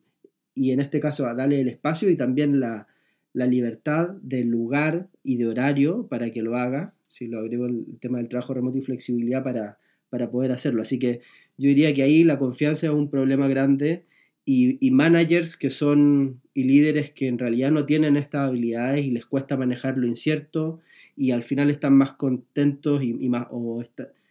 [0.55, 2.87] y en este caso dale el espacio y también la,
[3.33, 6.93] la, libertad del lugar y de horario para que lo haga.
[7.07, 9.77] si lo agrego el tema del trabajo remoto y flexibilidad para,
[10.09, 10.81] para poder hacerlo.
[10.81, 11.21] Así que
[11.57, 14.05] yo diría que ahí la confianza es un problema grande
[14.51, 19.27] y, managers que son y líderes que en realidad no tienen estas habilidades y les
[19.27, 20.79] cuesta manejar lo incierto
[21.15, 23.83] y al final están más contentos y, más, o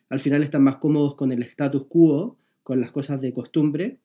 [0.09, 3.98] al final están más cómodos con el status quo, con las cosas de costumbre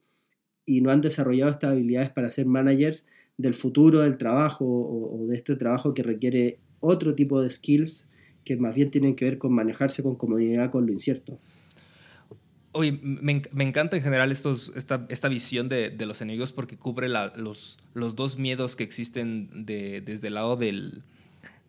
[0.68, 5.36] y no han desarrollado estas habilidades para ser managers del futuro del trabajo o de
[5.36, 8.08] este trabajo que requiere otro tipo de skills
[8.46, 11.40] que más bien tienen que ver con manejarse con comodidad con lo incierto.
[12.74, 16.76] Oye, me, me, encanta en general estos, esta, esta visión de, de, los enemigos porque
[16.76, 21.04] cubre la, los, los, dos miedos que existen de, desde el lado del,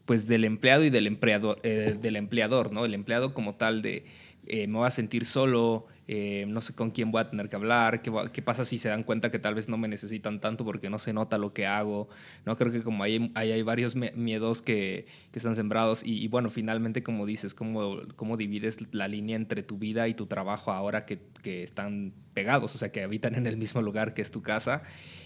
[0.07, 2.87] pues, del empleado y del empleador, eh, del empleador, ¿no?
[2.87, 4.07] El empleado como tal de
[4.47, 7.57] eh, me voy a sentir solo, eh, no sé con quién voy a tener que
[7.57, 10.91] hablar, ¿qué, pasa si se dan cuenta que tal vez no me necesitan tanto porque
[10.91, 12.09] no se nota lo que hago,
[12.45, 12.57] ¿no?
[12.57, 17.03] Creo que como hay, hay, varios miedos que, que, están sembrados y, y, bueno, finalmente
[17.03, 21.21] como dices, cómo, cómo divides la línea entre tu vida y tu trabajo ahora que,
[21.43, 24.83] que están pegados, o sea, que habitan en el mismo lugar que es tu casa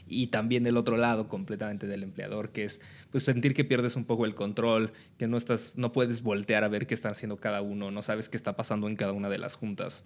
[0.06, 4.04] y también el otro lado completamente del empleador, que es pues sentir que pierdes un
[4.04, 7.62] poco el control, que no estás no puedes voltear a ver qué están haciendo cada
[7.62, 10.04] uno, no sabes qué está pasando en cada una de las juntas.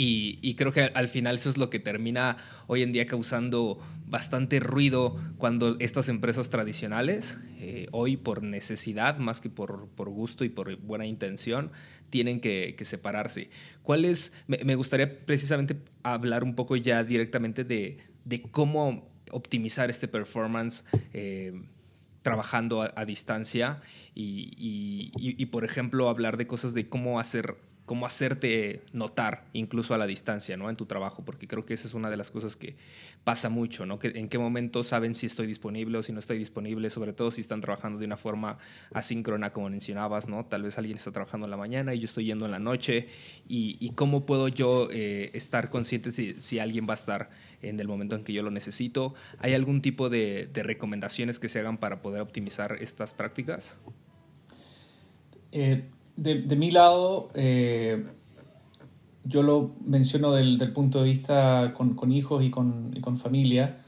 [0.00, 2.36] Y, creo que al final eso es lo que termina
[2.68, 9.40] hoy en día causando bastante ruido cuando estas empresas tradicionales, eh, hoy por necesidad más
[9.40, 11.72] que por, por, gusto y por buena intención,
[12.10, 13.50] tienen que, separarse.
[13.82, 14.32] ¿Cuál es?
[14.46, 20.84] Me, gustaría precisamente hablar un poco ya directamente de, de cómo optimizar este performance.
[21.12, 21.60] Eh,
[22.22, 23.80] trabajando a, distancia
[24.14, 24.52] y,
[25.16, 27.56] y, por ejemplo, hablar de cosas de cómo hacer
[27.88, 30.70] cómo hacerte notar incluso a la distancia, ¿no?
[30.70, 32.76] En tu trabajo, porque creo que esa es una de las cosas que
[33.24, 33.98] pasa mucho, ¿no?
[33.98, 37.32] Que en qué momento saben si estoy disponible o si no estoy disponible, sobre todo
[37.32, 38.58] si están trabajando de una forma
[38.92, 40.44] asíncrona, como mencionabas, ¿no?
[40.44, 43.08] Tal vez alguien está trabajando en la mañana y yo estoy yendo en la noche,
[43.48, 47.30] y, cómo puedo yo eh, estar consciente si, si, alguien va a estar
[47.62, 49.14] en el momento en que yo lo necesito.
[49.38, 53.78] ¿Hay algún tipo de, de recomendaciones que se hagan para poder optimizar estas prácticas?
[55.52, 55.84] Eh,
[56.18, 58.04] de, de, mi lado, eh,
[59.22, 63.18] yo lo menciono del, del, punto de vista con, con hijos y con, y con
[63.18, 63.78] familia,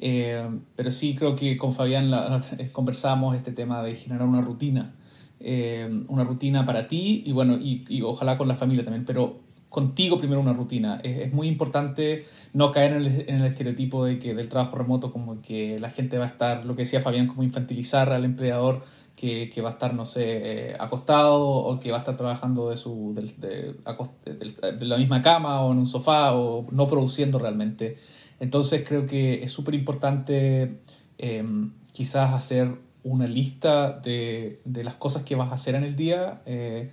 [0.00, 2.40] eh, pero sí creo que con Fabián la,
[2.72, 4.94] conversamos este tema de generar una rutina,
[5.40, 9.40] eh, una rutina para ti y bueno, y, y, ojalá con la familia también, pero
[9.68, 11.00] contigo primero una rutina.
[11.04, 14.76] Es, es muy importante no caer en el, en el, estereotipo de que del trabajo
[14.76, 18.24] remoto como que la gente va a estar, lo que decía Fabián, como infantilizar al
[18.24, 18.84] empleador
[19.16, 22.70] que, que, va a estar, no sé, eh, acostado o que va a estar trabajando
[22.70, 27.38] de, su, de, de, de, la misma cama o en un sofá o no produciendo
[27.38, 27.96] realmente.
[28.40, 30.80] Entonces creo que es súper importante
[31.18, 31.44] eh,
[31.92, 32.74] quizás hacer
[33.04, 36.42] una lista de, las cosas que vas a hacer en el día.
[36.46, 36.90] Eh,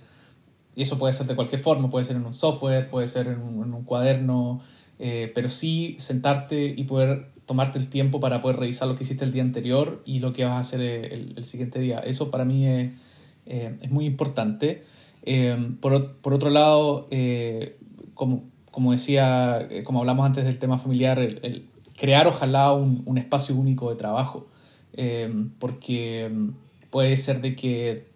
[0.74, 3.40] y eso puede ser de cualquier forma, puede ser en un software, puede ser en
[3.40, 4.60] un, en un cuaderno,
[4.98, 9.26] eh, pero sí sentarte y poder tomarte el tiempo para poder revisar lo que hiciste
[9.26, 11.98] el día anterior y lo que vas a hacer el, el siguiente día.
[11.98, 12.92] Eso para mí es,
[13.44, 14.84] eh, es muy importante.
[15.22, 17.76] Eh, por, por, otro lado, eh,
[18.14, 23.18] como, como decía, eh, como hablamos antes del tema familiar, el, crear ojalá un, un,
[23.18, 24.46] espacio único de trabajo,
[24.94, 26.32] eh, porque
[26.88, 28.10] puede ser de que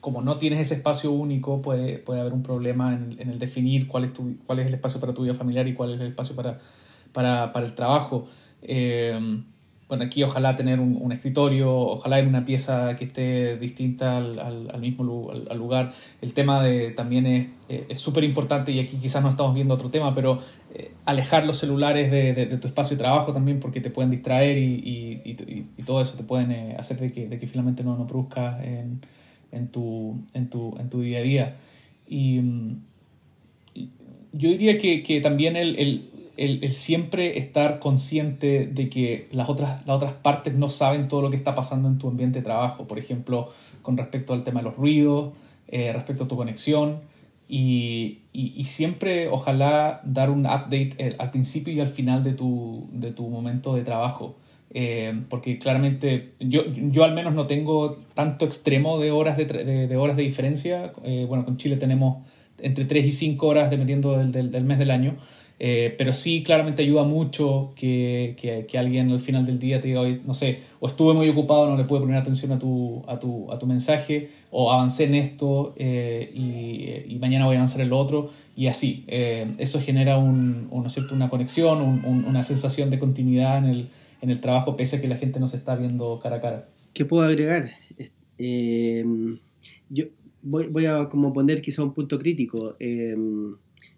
[0.00, 3.86] como no tienes ese espacio único, puede, puede haber un problema en, en el definir
[3.86, 6.08] cuál es, tu, cuál es el espacio para tu vida familiar y cuál es el
[6.08, 6.58] espacio para,
[7.12, 8.28] para, para el trabajo.
[8.64, 9.42] Eh,
[9.86, 14.38] bueno, aquí ojalá tener un, un, escritorio, ojalá en una pieza que esté distinta al,
[14.38, 15.92] al, al mismo al, al, lugar.
[16.22, 20.14] El tema de también es súper importante y aquí quizás no estamos viendo otro tema,
[20.14, 20.40] pero
[20.74, 24.10] eh, alejar los celulares de, de, de, tu espacio de trabajo también porque te pueden
[24.10, 27.46] distraer y, y, y, y todo eso te pueden eh, hacer de que, de que
[27.46, 29.02] finalmente no, no produzcas en,
[29.52, 31.56] en, tu, en, tu, en tu día a día.
[32.08, 32.40] Y,
[34.36, 39.86] yo diría que, que también el, el el, siempre estar consciente de que las otras,
[39.86, 42.86] las otras partes no saben todo lo que está pasando en tu ambiente de trabajo,
[42.86, 43.50] por ejemplo,
[43.82, 45.32] con respecto al tema de los ruidos,
[45.68, 47.00] eh, respecto a tu conexión,
[47.46, 52.88] y, y, siempre ojalá dar un update eh, al principio y al final de tu,
[52.90, 54.36] de tu momento de trabajo.
[54.76, 59.96] Eh, porque claramente yo, yo al menos no tengo tanto extremo de horas de, de,
[59.96, 60.94] horas de diferencia.
[61.28, 62.24] Bueno, con Chile tenemos
[62.60, 65.18] entre 3 y 5 horas dependiendo del, del mes del año.
[65.60, 69.88] Eh, pero sí, claramente ayuda mucho que, que, que, alguien al final del día te
[69.88, 73.20] diga, no sé, o estuve muy ocupado, no le pude poner atención a tu, a
[73.20, 77.80] tu, a tu mensaje, o avancé en esto eh, y, y, mañana voy a avanzar
[77.82, 79.04] en lo otro, y así.
[79.06, 81.14] Eh, eso genera un, un, ¿no es cierto?
[81.14, 83.88] una conexión, un, una sensación de continuidad en el,
[84.22, 86.68] en el trabajo, pese a que la gente no se está viendo cara a cara.
[86.92, 87.68] ¿Qué puedo agregar?
[88.38, 89.04] Eh,
[89.88, 90.06] yo,
[90.42, 92.76] voy, voy a como poner quizá un punto crítico.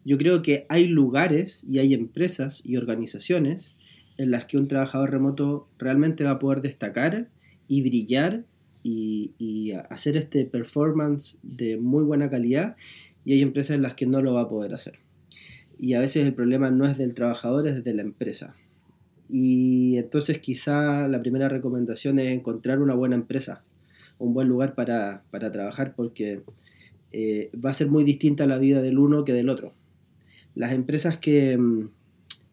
[0.07, 3.75] Yo creo que hay lugares y hay empresas y organizaciones
[4.19, 7.29] en las que un trabajador remoto realmente va a poder destacar
[7.67, 8.45] y brillar
[8.85, 12.77] y, y hacer este performance de muy buena calidad
[13.25, 15.01] y hay empresas en las que no lo va a poder hacer.
[15.77, 18.55] Y a veces el problema no es del trabajador, es de la empresa.
[19.29, 23.65] Y entonces quizá la primera recomendación es encontrar una buena empresa,
[24.21, 26.43] un buen lugar para, para trabajar porque
[27.11, 29.75] eh, va a ser muy distinta la vida del uno que del otro.
[30.57, 31.89] Las empresas que, mm,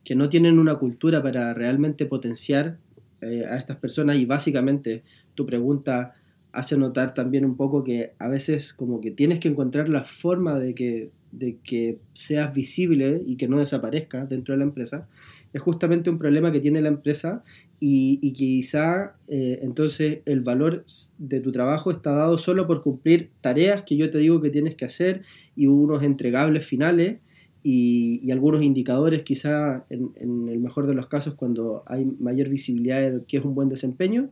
[0.03, 2.77] que no tienen una cultura para realmente potenciar
[3.23, 4.17] eh, a estas personas.
[4.17, 6.13] Y básicamente tu pregunta
[6.51, 10.59] hace notar también un poco que a veces como que tienes que encontrar la forma
[10.59, 15.07] de que, de que seas visible y que no desaparezca dentro de la empresa,
[15.53, 17.43] es justamente un problema que tiene la empresa
[17.79, 20.85] y, y quizá eh, entonces el valor
[21.17, 24.75] de tu trabajo está dado solo por cumplir tareas que yo te digo que tienes
[24.75, 25.23] que hacer
[25.55, 27.17] y unos entregables finales
[27.63, 30.11] y, algunos indicadores quizá en,
[30.49, 34.29] el mejor de los casos cuando hay mayor visibilidad de que es un buen desempeño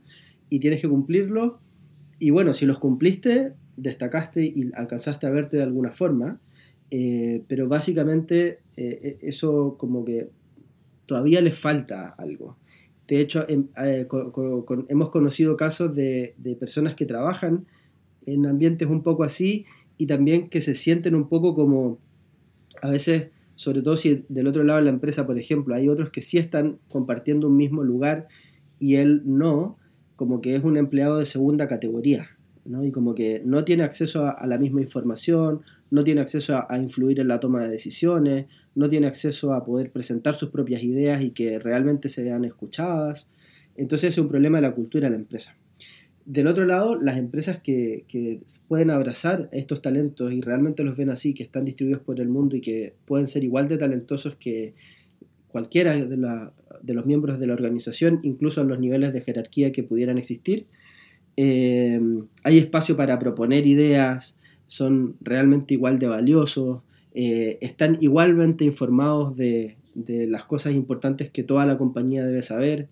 [0.50, 1.58] y tienes que cumplirlo
[2.18, 6.40] y bueno, si los cumpliste, destacaste y alcanzaste a verte de alguna forma,
[6.90, 10.28] eh, pero básicamente eh, eso como que
[11.06, 12.56] todavía le falta algo.
[13.08, 14.06] De hecho, em, eh,
[14.88, 17.66] hemos conocido casos de, personas que trabajan
[18.24, 19.66] en ambientes un poco así
[19.98, 21.98] y también que se sienten un poco como,
[22.80, 26.10] a veces, sobre todo si del otro lado de la empresa, por ejemplo, hay otros
[26.10, 28.28] que sí están compartiendo un mismo lugar
[28.78, 29.76] y él no,
[30.16, 32.30] como que es un empleado de segunda categoría,
[32.64, 32.84] ¿no?
[32.84, 36.78] Y como que no tiene acceso a, la misma información, no tiene acceso a, a,
[36.78, 41.22] influir en la toma de decisiones, no tiene acceso a poder presentar sus propias ideas
[41.22, 43.30] y que realmente sean escuchadas.
[43.76, 45.56] Entonces es un problema de la cultura de la empresa.
[46.24, 48.04] Del otro lado, las empresas que,
[48.68, 52.56] pueden abrazar estos talentos y realmente los ven así, que están distribuidos por el mundo
[52.56, 54.74] y que pueden ser igual de talentosos que
[55.48, 60.16] cualquiera de, los miembros de la organización, incluso en los niveles de jerarquía que pudieran
[60.16, 60.66] existir,
[61.36, 62.00] eh,
[62.42, 66.82] hay espacio para proponer ideas, son realmente igual de valiosos,
[67.14, 72.88] eh, están igualmente informados de, las cosas importantes que toda la compañía debe saber,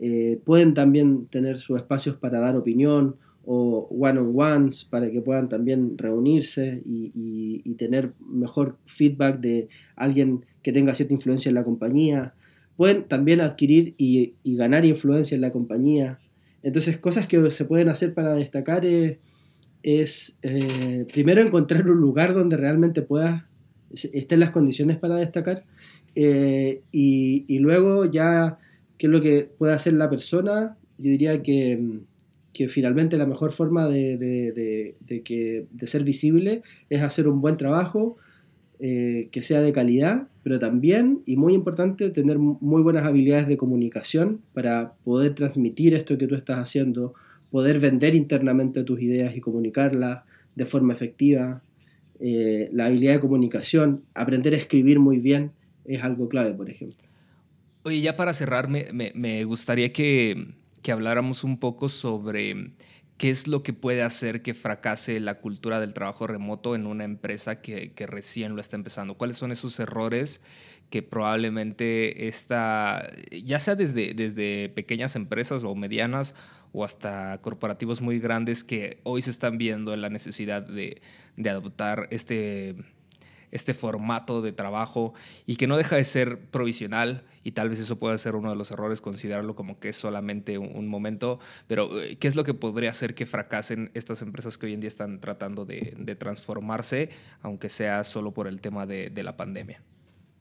[0.00, 5.98] eh, pueden también tener sus espacios para dar opinión o one-on-ones para que puedan también
[5.98, 12.34] reunirse y, tener mejor feedback de alguien que tenga cierta influencia en la compañía.
[12.76, 16.18] Pueden también adquirir y, ganar influencia en la compañía.
[16.62, 22.58] Entonces, cosas que se pueden hacer para destacar es, eh, primero encontrar un lugar donde
[22.58, 23.42] realmente puedas,
[23.90, 25.64] estén las condiciones para destacar
[26.14, 28.58] eh, y, luego ya
[29.00, 30.76] qué es lo que puede hacer la persona.
[30.98, 32.00] Yo diría que,
[32.52, 34.94] que finalmente la mejor forma de,
[35.86, 36.60] ser visible
[36.90, 38.18] es hacer un buen trabajo,
[38.78, 43.56] eh, que sea de calidad, pero también, y muy importante, tener muy buenas habilidades de
[43.56, 47.14] comunicación para poder transmitir esto que tú estás haciendo,
[47.50, 50.24] poder vender internamente tus ideas y comunicarlas
[50.56, 51.62] de forma efectiva.
[52.20, 55.52] Eh, la habilidad de comunicación, aprender a escribir muy bien
[55.86, 57.09] es algo clave, por ejemplo.
[57.82, 62.72] Oye, ya para cerrar, me, me, gustaría que, que habláramos un poco sobre
[63.16, 67.04] qué es lo que puede hacer que fracase la cultura del trabajo remoto en una
[67.04, 69.16] empresa que, que recién lo está empezando.
[69.16, 70.42] ¿Cuáles son esos errores
[70.90, 76.34] que probablemente está, ya sea desde, desde pequeñas empresas o medianas
[76.72, 81.00] o hasta corporativos muy grandes que hoy se están viendo en la necesidad de,
[81.36, 82.76] de adoptar este
[83.50, 85.14] este formato de trabajo
[85.46, 88.56] y que no deja de ser provisional y tal vez eso pueda ser uno de
[88.56, 92.54] los errores, considerarlo como que es solamente un, momento, pero eh, ¿qué es lo que
[92.54, 97.10] podría hacer que fracasen estas empresas que hoy en día están tratando de, transformarse,
[97.40, 99.82] aunque sea solo por el tema de, la pandemia?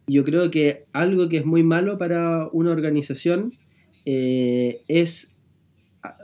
[0.07, 3.53] Yo creo que algo que es muy malo para una organización
[4.05, 5.35] eh, es,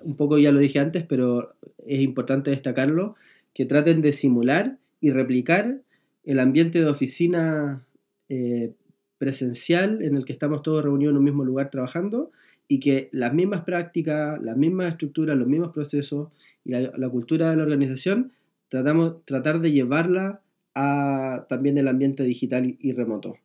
[0.04, 1.54] un poco ya lo dije antes, pero
[1.86, 3.16] es importante destacarlo,
[3.54, 5.82] que traten de simular y replicar
[6.26, 7.86] el ambiente de oficina
[8.30, 8.74] eh,
[9.18, 12.32] presencial en el que estamos todos reunidos en un mismo lugar trabajando
[12.68, 16.30] y que las mismas prácticas, las mismas estructuras, los mismos procesos
[16.64, 18.32] y la, cultura de la organización
[18.70, 20.42] tratamos tratar de llevarla
[20.74, 23.38] a también el ambiente digital y remoto.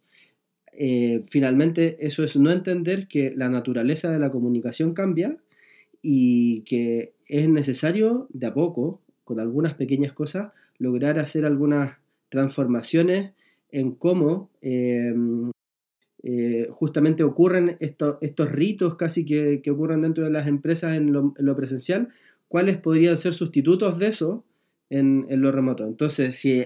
[0.72, 5.36] Eh, finalmente, eso es no entender que la naturaleza de la comunicación cambia
[6.00, 12.00] y que es necesario de a poco, con algunas pequeñas cosas, lograr hacer algunas
[12.31, 13.33] transformaciones
[13.70, 15.12] en cómo eh,
[16.22, 21.12] eh, justamente ocurren esto, estos ritos casi que, que, ocurren dentro de las empresas en
[21.12, 22.08] lo, en lo, presencial,
[22.48, 24.44] cuáles podrían ser sustitutos de eso
[24.90, 25.87] en, en lo remoto.
[25.87, 26.62] Entonces, si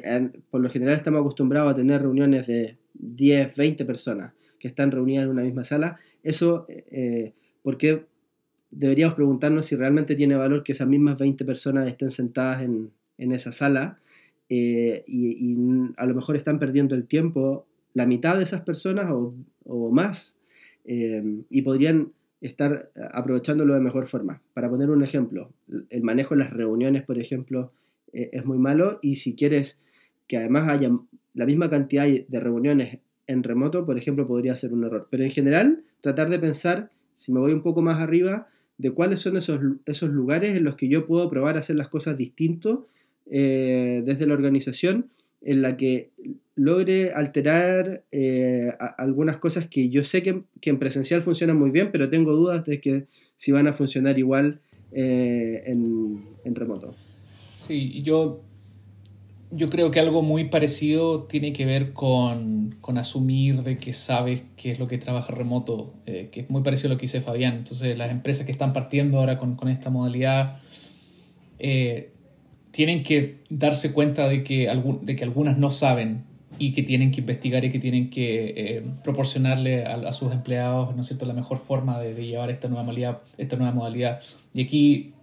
[0.51, 5.25] por lo general estamos acostumbrados a tener reuniones de 10, 20 personas que están reunidas
[5.25, 8.07] en una misma sala, eso, eh, ¿por qué
[8.71, 13.33] deberíamos preguntarnos si realmente tiene valor que esas mismas 20 personas estén sentadas en, en
[13.33, 14.01] esa sala
[14.49, 15.57] eh, y,
[15.97, 19.31] a lo mejor están perdiendo el tiempo la mitad de esas personas o,
[19.65, 20.39] o más
[20.85, 24.43] eh, y podrían estar aprovechándolo de mejor forma.
[24.53, 25.51] Para poner un ejemplo,
[25.89, 27.73] el manejo en las reuniones, por ejemplo,
[28.13, 29.83] eh, es muy malo y si quieres
[30.27, 30.91] que además haya
[31.33, 35.09] la misma cantidad de reuniones en remoto, por ejemplo, podría ser un error.
[35.11, 39.21] Pero en general, tratar de pensar, si me voy un poco más arriba, de cuáles
[39.21, 42.87] son esos, esos lugares en los que yo puedo probar a hacer las cosas distinto
[43.27, 45.11] eh, desde la organización,
[45.41, 46.11] en la que
[46.55, 52.09] logre alterar eh, algunas cosas que yo sé que, en presencial funcionan muy bien, pero
[52.09, 53.07] tengo dudas de que
[53.37, 54.61] si van a funcionar igual
[54.93, 56.95] en, en remoto.
[57.57, 58.45] Sí, yo,
[59.51, 64.45] yo creo que algo muy parecido tiene que ver con, con asumir de que sabes
[64.57, 67.21] qué es lo que trabaja remoto, eh, que es muy parecido a lo que dice
[67.21, 67.59] Fabián.
[67.59, 70.61] Entonces, las empresas que están partiendo ahora con, con esta modalidad
[71.59, 72.14] eh,
[72.75, 74.69] tienen que darse cuenta de que,
[75.03, 76.25] de que algunas no saben
[76.59, 81.03] y que tienen que investigar y que tienen que eh, proporcionarle a, sus empleados ¿no
[81.03, 81.25] es cierto?
[81.25, 83.23] la mejor forma de, llevar esta nueva modalidad.
[83.39, 84.21] Esta nueva modalidad.
[84.53, 85.15] Y aquí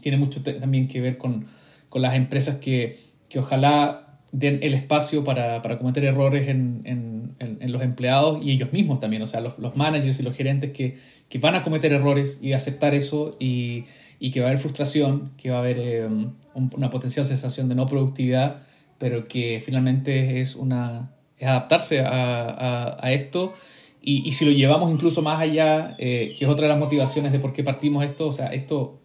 [0.00, 1.46] tiene mucho también que ver con,
[1.88, 7.36] con las empresas que, que, ojalá den el espacio para, para cometer errores en, en,
[7.38, 10.72] en, los empleados y ellos mismos también, o sea, los, los managers y los gerentes
[10.72, 13.84] que, que, van a cometer errores y aceptar eso y,
[14.24, 16.08] y que va a haber frustración, que va a haber eh,
[16.54, 18.62] una potencial sensación de no productividad,
[18.96, 23.52] pero que finalmente es, una, es adaptarse a, a, esto.
[24.00, 27.32] Y, y, si lo llevamos incluso más allá, eh, que es otra de las motivaciones
[27.32, 28.98] de por qué partimos esto, o sea, esto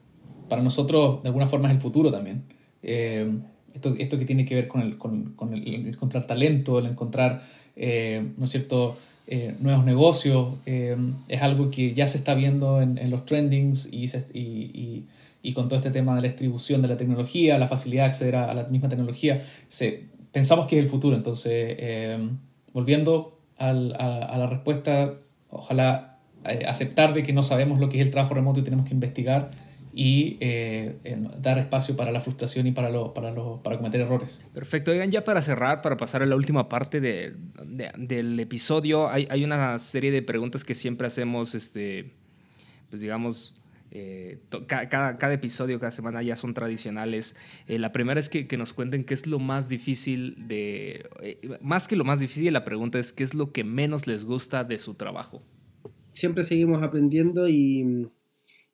[0.48, 2.46] para nosotros de alguna forma es el futuro también.
[2.82, 3.30] Eh,
[3.74, 7.44] esto, esto que tiene que ver con el, con, el encontrar talento, el encontrar,
[7.76, 8.96] ¿no es cierto?,
[9.32, 14.06] eh, nuevos negocios, es algo que ya se está viendo en, en los trendings y,
[14.34, 15.06] y, y,
[15.44, 18.36] y, con todo este tema de la distribución de la tecnología, la facilidad de acceder
[18.36, 21.16] a, la misma tecnología, se, pensamos que es el futuro.
[21.16, 21.78] Entonces,
[22.74, 25.14] volviendo al, a, a la respuesta,
[25.50, 26.20] ojalá
[26.68, 29.52] aceptar de que no sabemos lo que es el trabajo remoto y tenemos que investigar
[30.02, 30.96] y eh,
[31.42, 34.40] dar espacio para la frustración y para, lo, para, lo, para cometer errores.
[34.54, 34.92] Perfecto.
[34.92, 37.36] Oigan, ya para cerrar, para pasar a la última parte de,
[37.98, 42.14] del episodio, hay, hay, una serie de preguntas que siempre hacemos, este,
[42.90, 43.56] pues digamos,
[43.92, 47.36] eh, cada, cada, episodio, cada semana ya son tradicionales.
[47.68, 51.10] Eh, la primera es que, que, nos cuenten qué es lo más difícil de...
[51.60, 54.64] más que lo más difícil, la pregunta es qué es lo que menos les gusta
[54.64, 55.44] de su trabajo.
[56.08, 58.08] Siempre seguimos aprendiendo y,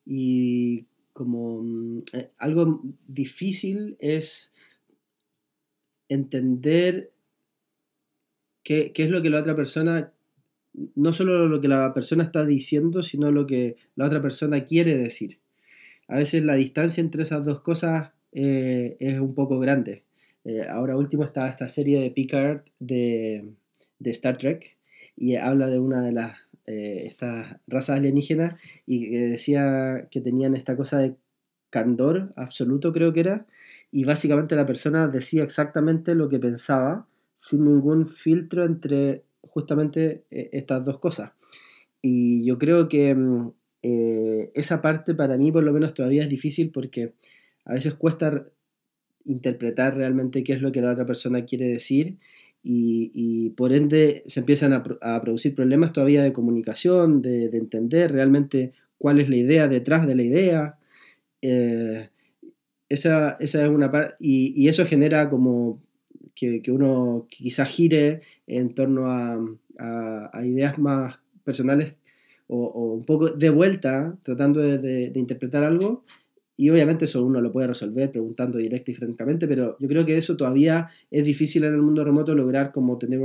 [0.06, 0.86] y
[1.16, 4.54] como mm, eh, algo difícil es
[6.10, 7.14] entender
[8.64, 10.12] qué, qué, es lo que la otra persona,
[10.96, 14.98] no solo lo que la persona está diciendo, sino lo que la otra persona quiere
[14.98, 15.40] decir.
[16.10, 20.04] A veces la distancia entre esas dos cosas eh, es un poco grande.
[20.44, 23.54] Eh, ahora último está esta serie de Picard de,
[24.00, 24.76] de Star Trek
[25.16, 26.36] y habla de una de las
[26.68, 31.16] eh, estas razas alienígenas y que decía que tenían esta cosa de
[31.70, 33.46] candor absoluto, creo que era,
[33.92, 37.08] y básicamente la persona decía exactamente lo que pensaba
[37.38, 41.32] sin ningún filtro entre justamente eh, estas dos cosas.
[42.02, 43.52] Y yo creo que mm,
[43.84, 47.14] eh, esa parte para mí por lo menos todavía es difícil porque
[47.66, 48.48] a veces cuesta
[49.24, 52.18] interpretar realmente qué es lo que la otra persona quiere decir
[52.68, 59.20] y, por ende se empiezan a, producir problemas todavía de comunicación, de, entender realmente cuál
[59.20, 60.78] es la idea detrás de la idea.
[61.42, 62.10] Eh,
[62.90, 65.82] esa, esa, es una parte, y, eso genera como
[66.34, 69.40] que, que, uno quizás gire en torno a,
[70.44, 71.96] ideas más personales
[72.48, 76.04] o, un poco de vuelta, tratando de interpretar algo
[76.58, 80.18] y obviamente eso uno lo puede resolver preguntando directa y francamente, pero yo creo que
[80.18, 83.20] eso todavía es difícil en el mundo remoto lograr como tener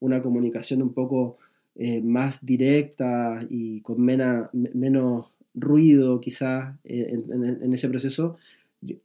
[0.00, 1.38] una comunicación un poco
[1.74, 8.36] eh, más directa y con menos ruido quizás eh, en, ese proceso.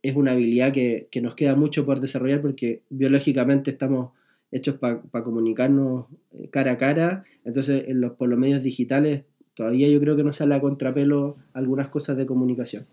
[0.02, 4.12] Es una habilidad que, que, nos queda mucho por desarrollar porque biológicamente estamos
[4.52, 9.88] hechos para comunicarnos eh, cara a cara, entonces en los, por los medios digitales todavía
[9.88, 12.86] yo creo que no sale a contrapelo algunas cosas de comunicación.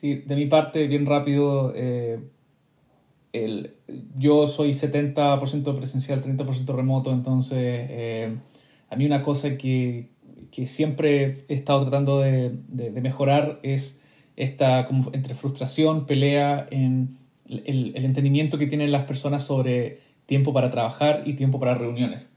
[0.00, 2.20] Sí, de mi parte, bien rápido, eh,
[3.34, 3.74] el,
[4.16, 8.34] yo soy 70% presencial, 30% remoto, entonces eh,
[8.88, 10.08] a mí una cosa que,
[10.50, 14.00] que, siempre he estado tratando de, de, mejorar es
[14.36, 20.54] esta como entre frustración, pelea en, el, el, entendimiento que tienen las personas sobre tiempo
[20.54, 22.30] para trabajar y tiempo para reuniones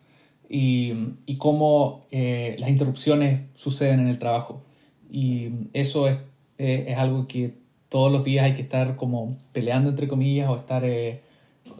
[0.49, 0.91] y,
[1.25, 4.63] y cómo eh, las interrupciones suceden en el trabajo.
[5.09, 6.17] Y eso es,
[6.63, 7.55] es, algo que
[7.89, 11.21] todos los días hay que estar como peleando entre comillas o estar eh,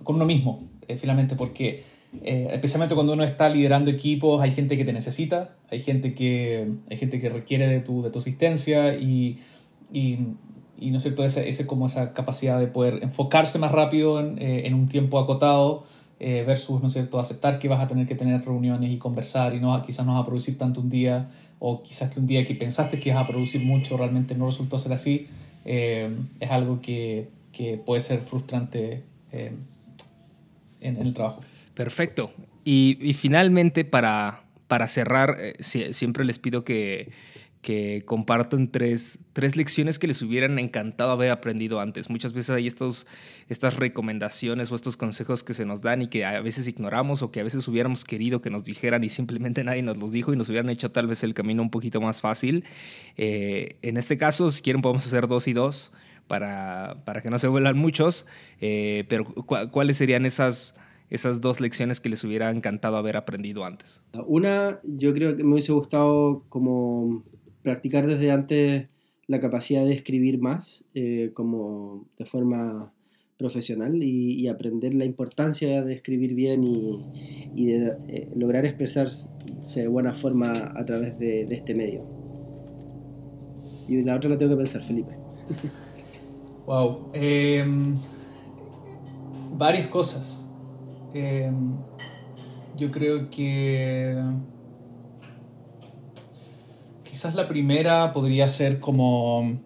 [0.03, 0.63] con uno mismo,
[0.97, 1.83] finalmente, porque
[2.23, 6.97] especialmente cuando uno está liderando equipos, hay gente que te necesita, hay gente que, hay
[6.97, 9.39] gente que requiere de tu, de tu asistencia y,
[10.83, 14.37] y no es cierto, ese, ese, como esa capacidad de poder enfocarse más rápido en,
[14.39, 15.85] eh, un tiempo acotado
[16.19, 19.55] eh, versus, ¿no es cierto?, aceptar que vas a tener que tener reuniones y conversar
[19.55, 21.29] y no quizás no vas a producir tanto un día
[21.65, 24.77] o quizás que un día que pensaste que ibas a producir mucho realmente no resultó
[24.77, 25.27] ser así,
[25.63, 29.01] eh, es algo que, que, puede ser frustrante
[29.31, 29.59] en,
[30.81, 31.39] en, el trabajo.
[31.73, 32.33] Perfecto.
[32.65, 37.13] Y, y finalmente, para, para cerrar, siempre les pido que
[37.63, 42.09] que compartan tres, tres, lecciones que les hubieran encantado haber aprendido antes.
[42.09, 43.07] Muchas veces hay estos,
[43.49, 47.31] estas recomendaciones o estos consejos que se nos dan y que a veces ignoramos o
[47.31, 50.35] que a veces hubiéramos querido que nos dijeran y simplemente nadie nos los dijo y
[50.35, 52.65] nos hubieran hecho tal vez el camino un poquito más fácil.
[53.17, 55.93] Eh, en este caso, si quieren, podemos hacer dos y dos
[56.27, 58.25] para, para que no se vuelan muchos,
[58.59, 60.75] eh, pero ¿cuáles serían esas
[61.09, 64.01] esas dos lecciones que les hubiera encantado haber aprendido antes?
[64.25, 67.23] Una, yo creo que me hubiese gustado como
[67.63, 68.87] practicar desde antes
[69.27, 72.93] la capacidad de escribir más, eh, como de forma
[73.37, 79.27] profesional y, aprender la importancia de escribir bien y, de eh, lograr expresarse
[79.75, 82.05] de buena forma a través de, este medio.
[83.87, 85.11] Y la otra la tengo que pensar, Felipe.
[86.65, 87.09] wow.
[87.13, 87.95] Em,
[89.57, 90.47] varias cosas.
[91.13, 91.75] Em,
[92.77, 94.15] yo creo que
[97.13, 99.59] quizás la primera podría ser como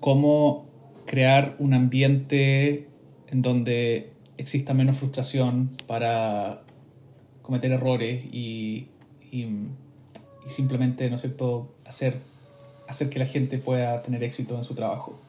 [0.00, 0.64] cómo
[1.04, 2.88] crear un ambiente
[3.28, 6.62] en donde exista menos frustración para
[7.42, 8.88] cometer errores y,
[9.30, 9.46] y,
[10.46, 12.16] simplemente, ¿no es cierto?, hacer,
[12.88, 15.20] hacer que la gente pueda tener éxito en su trabajo.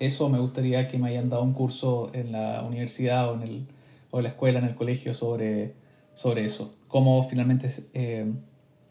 [0.00, 3.66] Eso me gustaría que me hayan dado un curso en la universidad o en, el,
[4.10, 5.74] o la escuela, en el colegio, sobre,
[6.14, 6.74] sobre eso.
[6.88, 8.26] Cómo finalmente eh,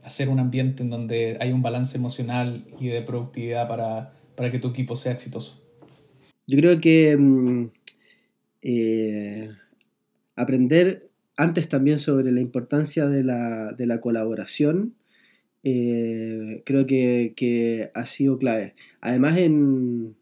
[0.03, 4.59] hacer un ambiente en donde hay un balance emocional y de productividad para, para que
[4.59, 5.61] tu equipo sea exitoso?
[6.47, 7.69] Yo creo que mm,
[8.61, 9.49] eh,
[10.35, 14.95] aprender antes también sobre la importancia de la, de la colaboración,
[15.63, 18.75] eh, creo que, que, ha sido clave.
[18.99, 20.15] Además, en,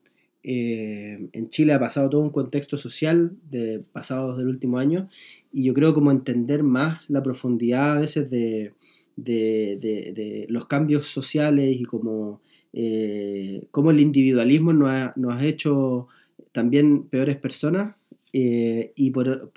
[0.44, 5.10] eh, en Chile ha pasado todo un contexto social de pasados del último año
[5.52, 8.74] y yo creo como entender más la profundidad a veces de,
[9.18, 12.42] de, los cambios sociales y como,
[12.72, 16.08] eh, el individualismo nos ha, hecho
[16.52, 17.96] también peores personas
[18.34, 19.52] eh, y por,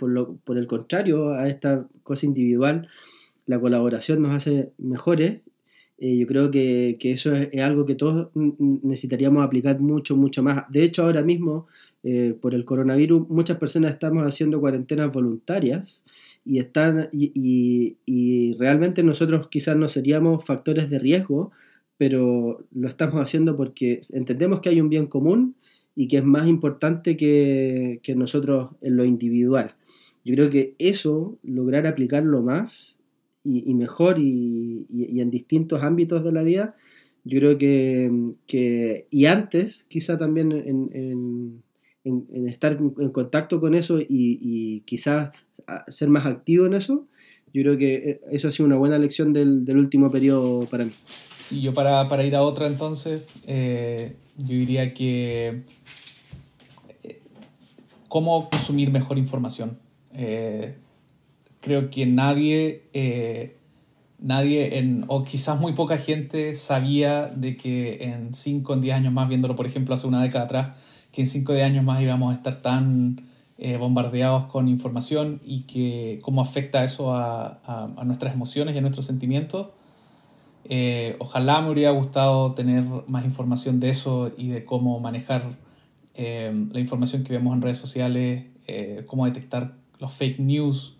[0.57, 2.89] el contrario a esta cosa individual
[3.47, 5.41] la colaboración nos hace mejores.
[5.99, 10.65] Eh, yo creo que, eso es, algo que todos necesitaríamos aplicar mucho, mucho más.
[10.71, 11.67] De hecho, ahora mismo,
[12.41, 16.05] por el coronavirus, muchas personas estamos haciendo cuarentenas voluntarias
[16.47, 21.51] y, están, y, y, realmente nosotros quizás no seríamos factores de riesgo,
[21.99, 25.57] pero lo estamos haciendo porque entendemos que hay un bien común
[25.95, 29.75] y que es más importante que, que nosotros en lo individual.
[30.25, 32.99] Yo creo que eso, lograr aplicarlo más
[33.45, 36.75] y, y mejor y, y, en distintos ámbitos de la vida,
[37.25, 38.11] yo creo que,
[38.47, 41.63] que y antes, quizá también en, en,
[42.05, 45.31] estar en contacto con eso y, quizás
[45.89, 47.07] ser más activo en eso,
[47.53, 50.85] yo creo que eh, eso ha sido una buena lección del, del último periodo para
[50.85, 50.93] mí.
[51.51, 55.65] Y yo para, para ir a otra entonces, eh, yo diría que
[57.03, 57.21] eh,
[58.09, 59.79] cómo consumir mejor información.
[61.61, 62.85] creo que nadie,
[64.19, 69.13] nadie en, o quizás muy poca gente sabía de que en 5 o 10 años
[69.13, 70.77] más, viéndolo por ejemplo hace una década atrás,
[71.13, 73.31] que en 5 de años más íbamos a estar tan
[73.63, 78.81] eh, bombardeados con información y que cómo afecta eso a, a, nuestras emociones y a
[78.81, 79.69] nuestros sentimientos.
[80.65, 85.59] Eh, ojalá me hubiera gustado tener más información de eso y de cómo manejar
[86.15, 88.47] eh, la información que vemos en redes sociales,
[89.07, 90.97] cómo detectar los fake news.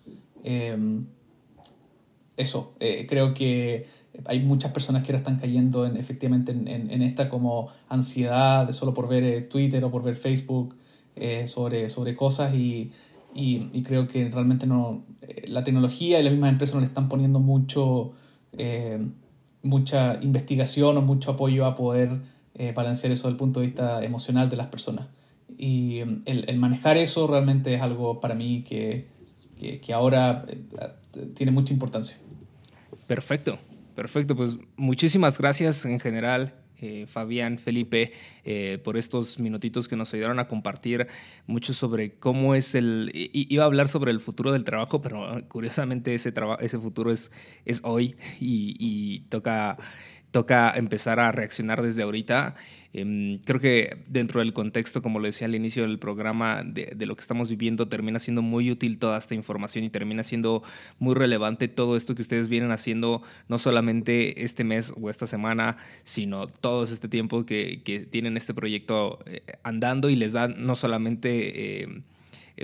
[2.37, 2.75] eso,
[3.07, 3.87] creo que
[4.25, 8.73] hay muchas personas que ahora están cayendo en, efectivamente en, en, esta como ansiedad de
[8.73, 10.75] solo por ver eh, Twitter o por ver Facebook
[11.15, 12.91] eh, sobre, sobre cosas y,
[13.33, 17.09] y, creo que realmente no eh, la tecnología y las mismas empresas no le están
[17.09, 18.13] poniendo mucho
[19.63, 22.19] mucha investigación o mucho apoyo a poder
[22.75, 25.07] balancear eso desde el punto de vista emocional de las personas
[25.57, 29.07] y el, el, manejar eso realmente es algo para mí que,
[29.59, 32.17] que, que ahora eh, tiene mucha importancia.
[33.07, 33.59] Perfecto,
[33.95, 34.35] perfecto.
[34.35, 38.11] Pues muchísimas gracias en general eh, Fabián, Felipe,
[38.43, 41.07] eh, por estos minutitos que nos ayudaron a compartir
[41.45, 43.11] mucho sobre cómo es el...
[43.13, 47.31] Iba a hablar sobre el futuro del trabajo, pero curiosamente ese, ese futuro es,
[47.65, 49.77] es hoy y toca
[50.31, 52.55] toca empezar a reaccionar desde ahorita.
[52.93, 57.15] Em, creo que dentro del contexto, como lo decía al inicio del programa, de, lo
[57.15, 60.61] que estamos viviendo, termina siendo muy útil toda esta información y termina siendo
[60.99, 65.77] muy relevante todo esto que ustedes vienen haciendo, no solamente este mes o esta semana,
[66.03, 70.75] sino todo este tiempo que, que tienen este proyecto eh, andando y les da no
[70.75, 71.83] solamente...
[71.83, 72.01] Eh,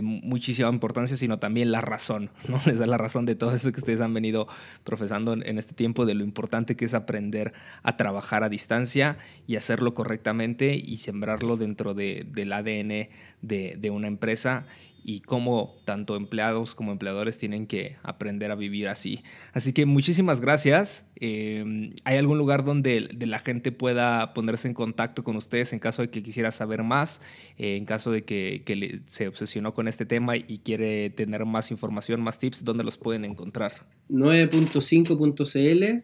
[0.02, 2.60] muchísima importancia, sino también la razón, ¿no?
[2.66, 4.48] Les da la razón de todo esto que ustedes han venido
[4.84, 9.18] profesando en, este tiempo, de lo importante que es aprender a trabajar a distancia
[9.48, 13.10] y hacerlo correctamente y sembrarlo dentro del ADN
[13.42, 14.66] de, de una empresa
[15.10, 19.24] y cómo tanto empleados como empleadores tienen que aprender a vivir así.
[19.54, 21.06] Así que muchísimas gracias.
[21.16, 26.02] Em, ¿Hay algún lugar donde la gente pueda ponerse en contacto con ustedes en caso
[26.02, 27.22] de que quisiera saber más,
[27.58, 32.22] eh, en caso de que, se obsesionó con este tema y quiere tener más información,
[32.22, 33.88] más tips, dónde los pueden encontrar?
[34.10, 36.04] 9.5.cl,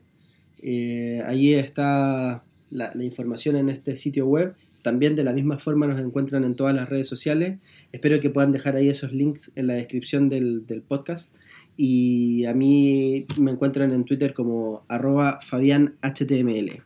[0.61, 5.99] eh, ahí está la información en este sitio web también de la misma forma nos
[5.99, 7.57] encuentran en todas las redes sociales.
[7.91, 11.33] Espero que puedan dejar ahí esos links en la descripción del, podcast.
[11.75, 16.83] Y a mí me encuentran en Twitter como arroba fabianhtml.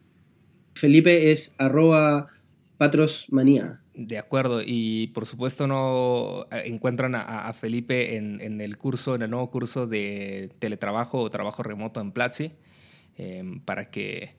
[0.75, 2.27] Felipe es arroba
[2.77, 3.81] patrosmanía.
[3.95, 9.31] De acuerdo, y por supuesto no eh, encuentran a, Felipe en, el curso, en el
[9.31, 12.51] nuevo curso de teletrabajo o trabajo remoto en Platzi,
[13.17, 14.35] em, para que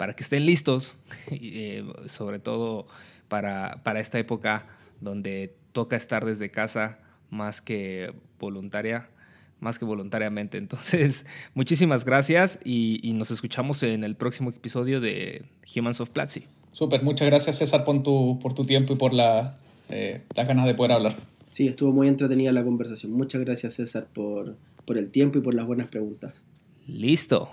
[0.00, 0.94] para que estén listos,
[1.30, 2.86] eh, sobre todo
[3.28, 4.64] para, para, esta época
[5.02, 9.10] donde toca estar desde casa más que voluntaria,
[9.58, 10.56] más que voluntariamente.
[10.56, 15.44] Entonces, muchísimas gracias y, nos escuchamos en el próximo episodio de
[15.76, 16.44] Humans of Platzi.
[16.72, 19.58] Súper, muchas gracias César por tu, por tu tiempo y por la,
[19.90, 21.14] eh, las ganas de poder hablar.
[21.50, 23.12] Sí, estuvo muy entretenida la conversación.
[23.12, 26.42] Muchas gracias César por, por el tiempo y por las buenas preguntas.
[26.86, 27.50] Listo.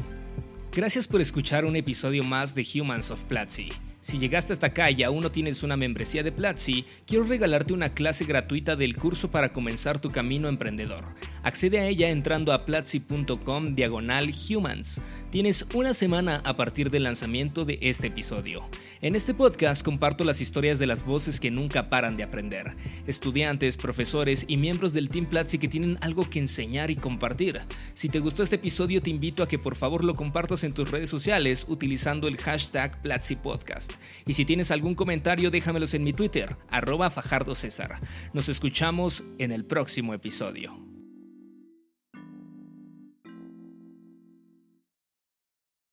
[0.78, 3.72] Gracias por escuchar un episodio más de Humans of Platzi.
[4.08, 7.90] Si llegaste hasta acá y aún no tienes una membresía de Platzi, quiero regalarte una
[7.90, 11.04] clase gratuita del curso para comenzar tu camino emprendedor.
[11.44, 15.02] Accede a ella entrando a platzi.com diagonal humans.
[15.30, 18.64] Tienes una semana a partir del lanzamiento de este episodio.
[19.02, 22.78] En este podcast comparto las historias de las voces que nunca paran de aprender.
[23.08, 27.60] Estudiantes, profesores y miembros del Team Platzi que tienen algo que enseñar y compartir.
[27.94, 30.92] Si te gustó este episodio te invito a que por favor lo compartas en tus
[30.92, 33.97] redes sociales utilizando el hashtag Platzi Podcast.
[34.26, 38.00] Y si tienes algún comentario, déjamelos en mi Twitter, arroba Fajardo César.
[38.34, 40.87] Nos escuchamos en el próximo episodio.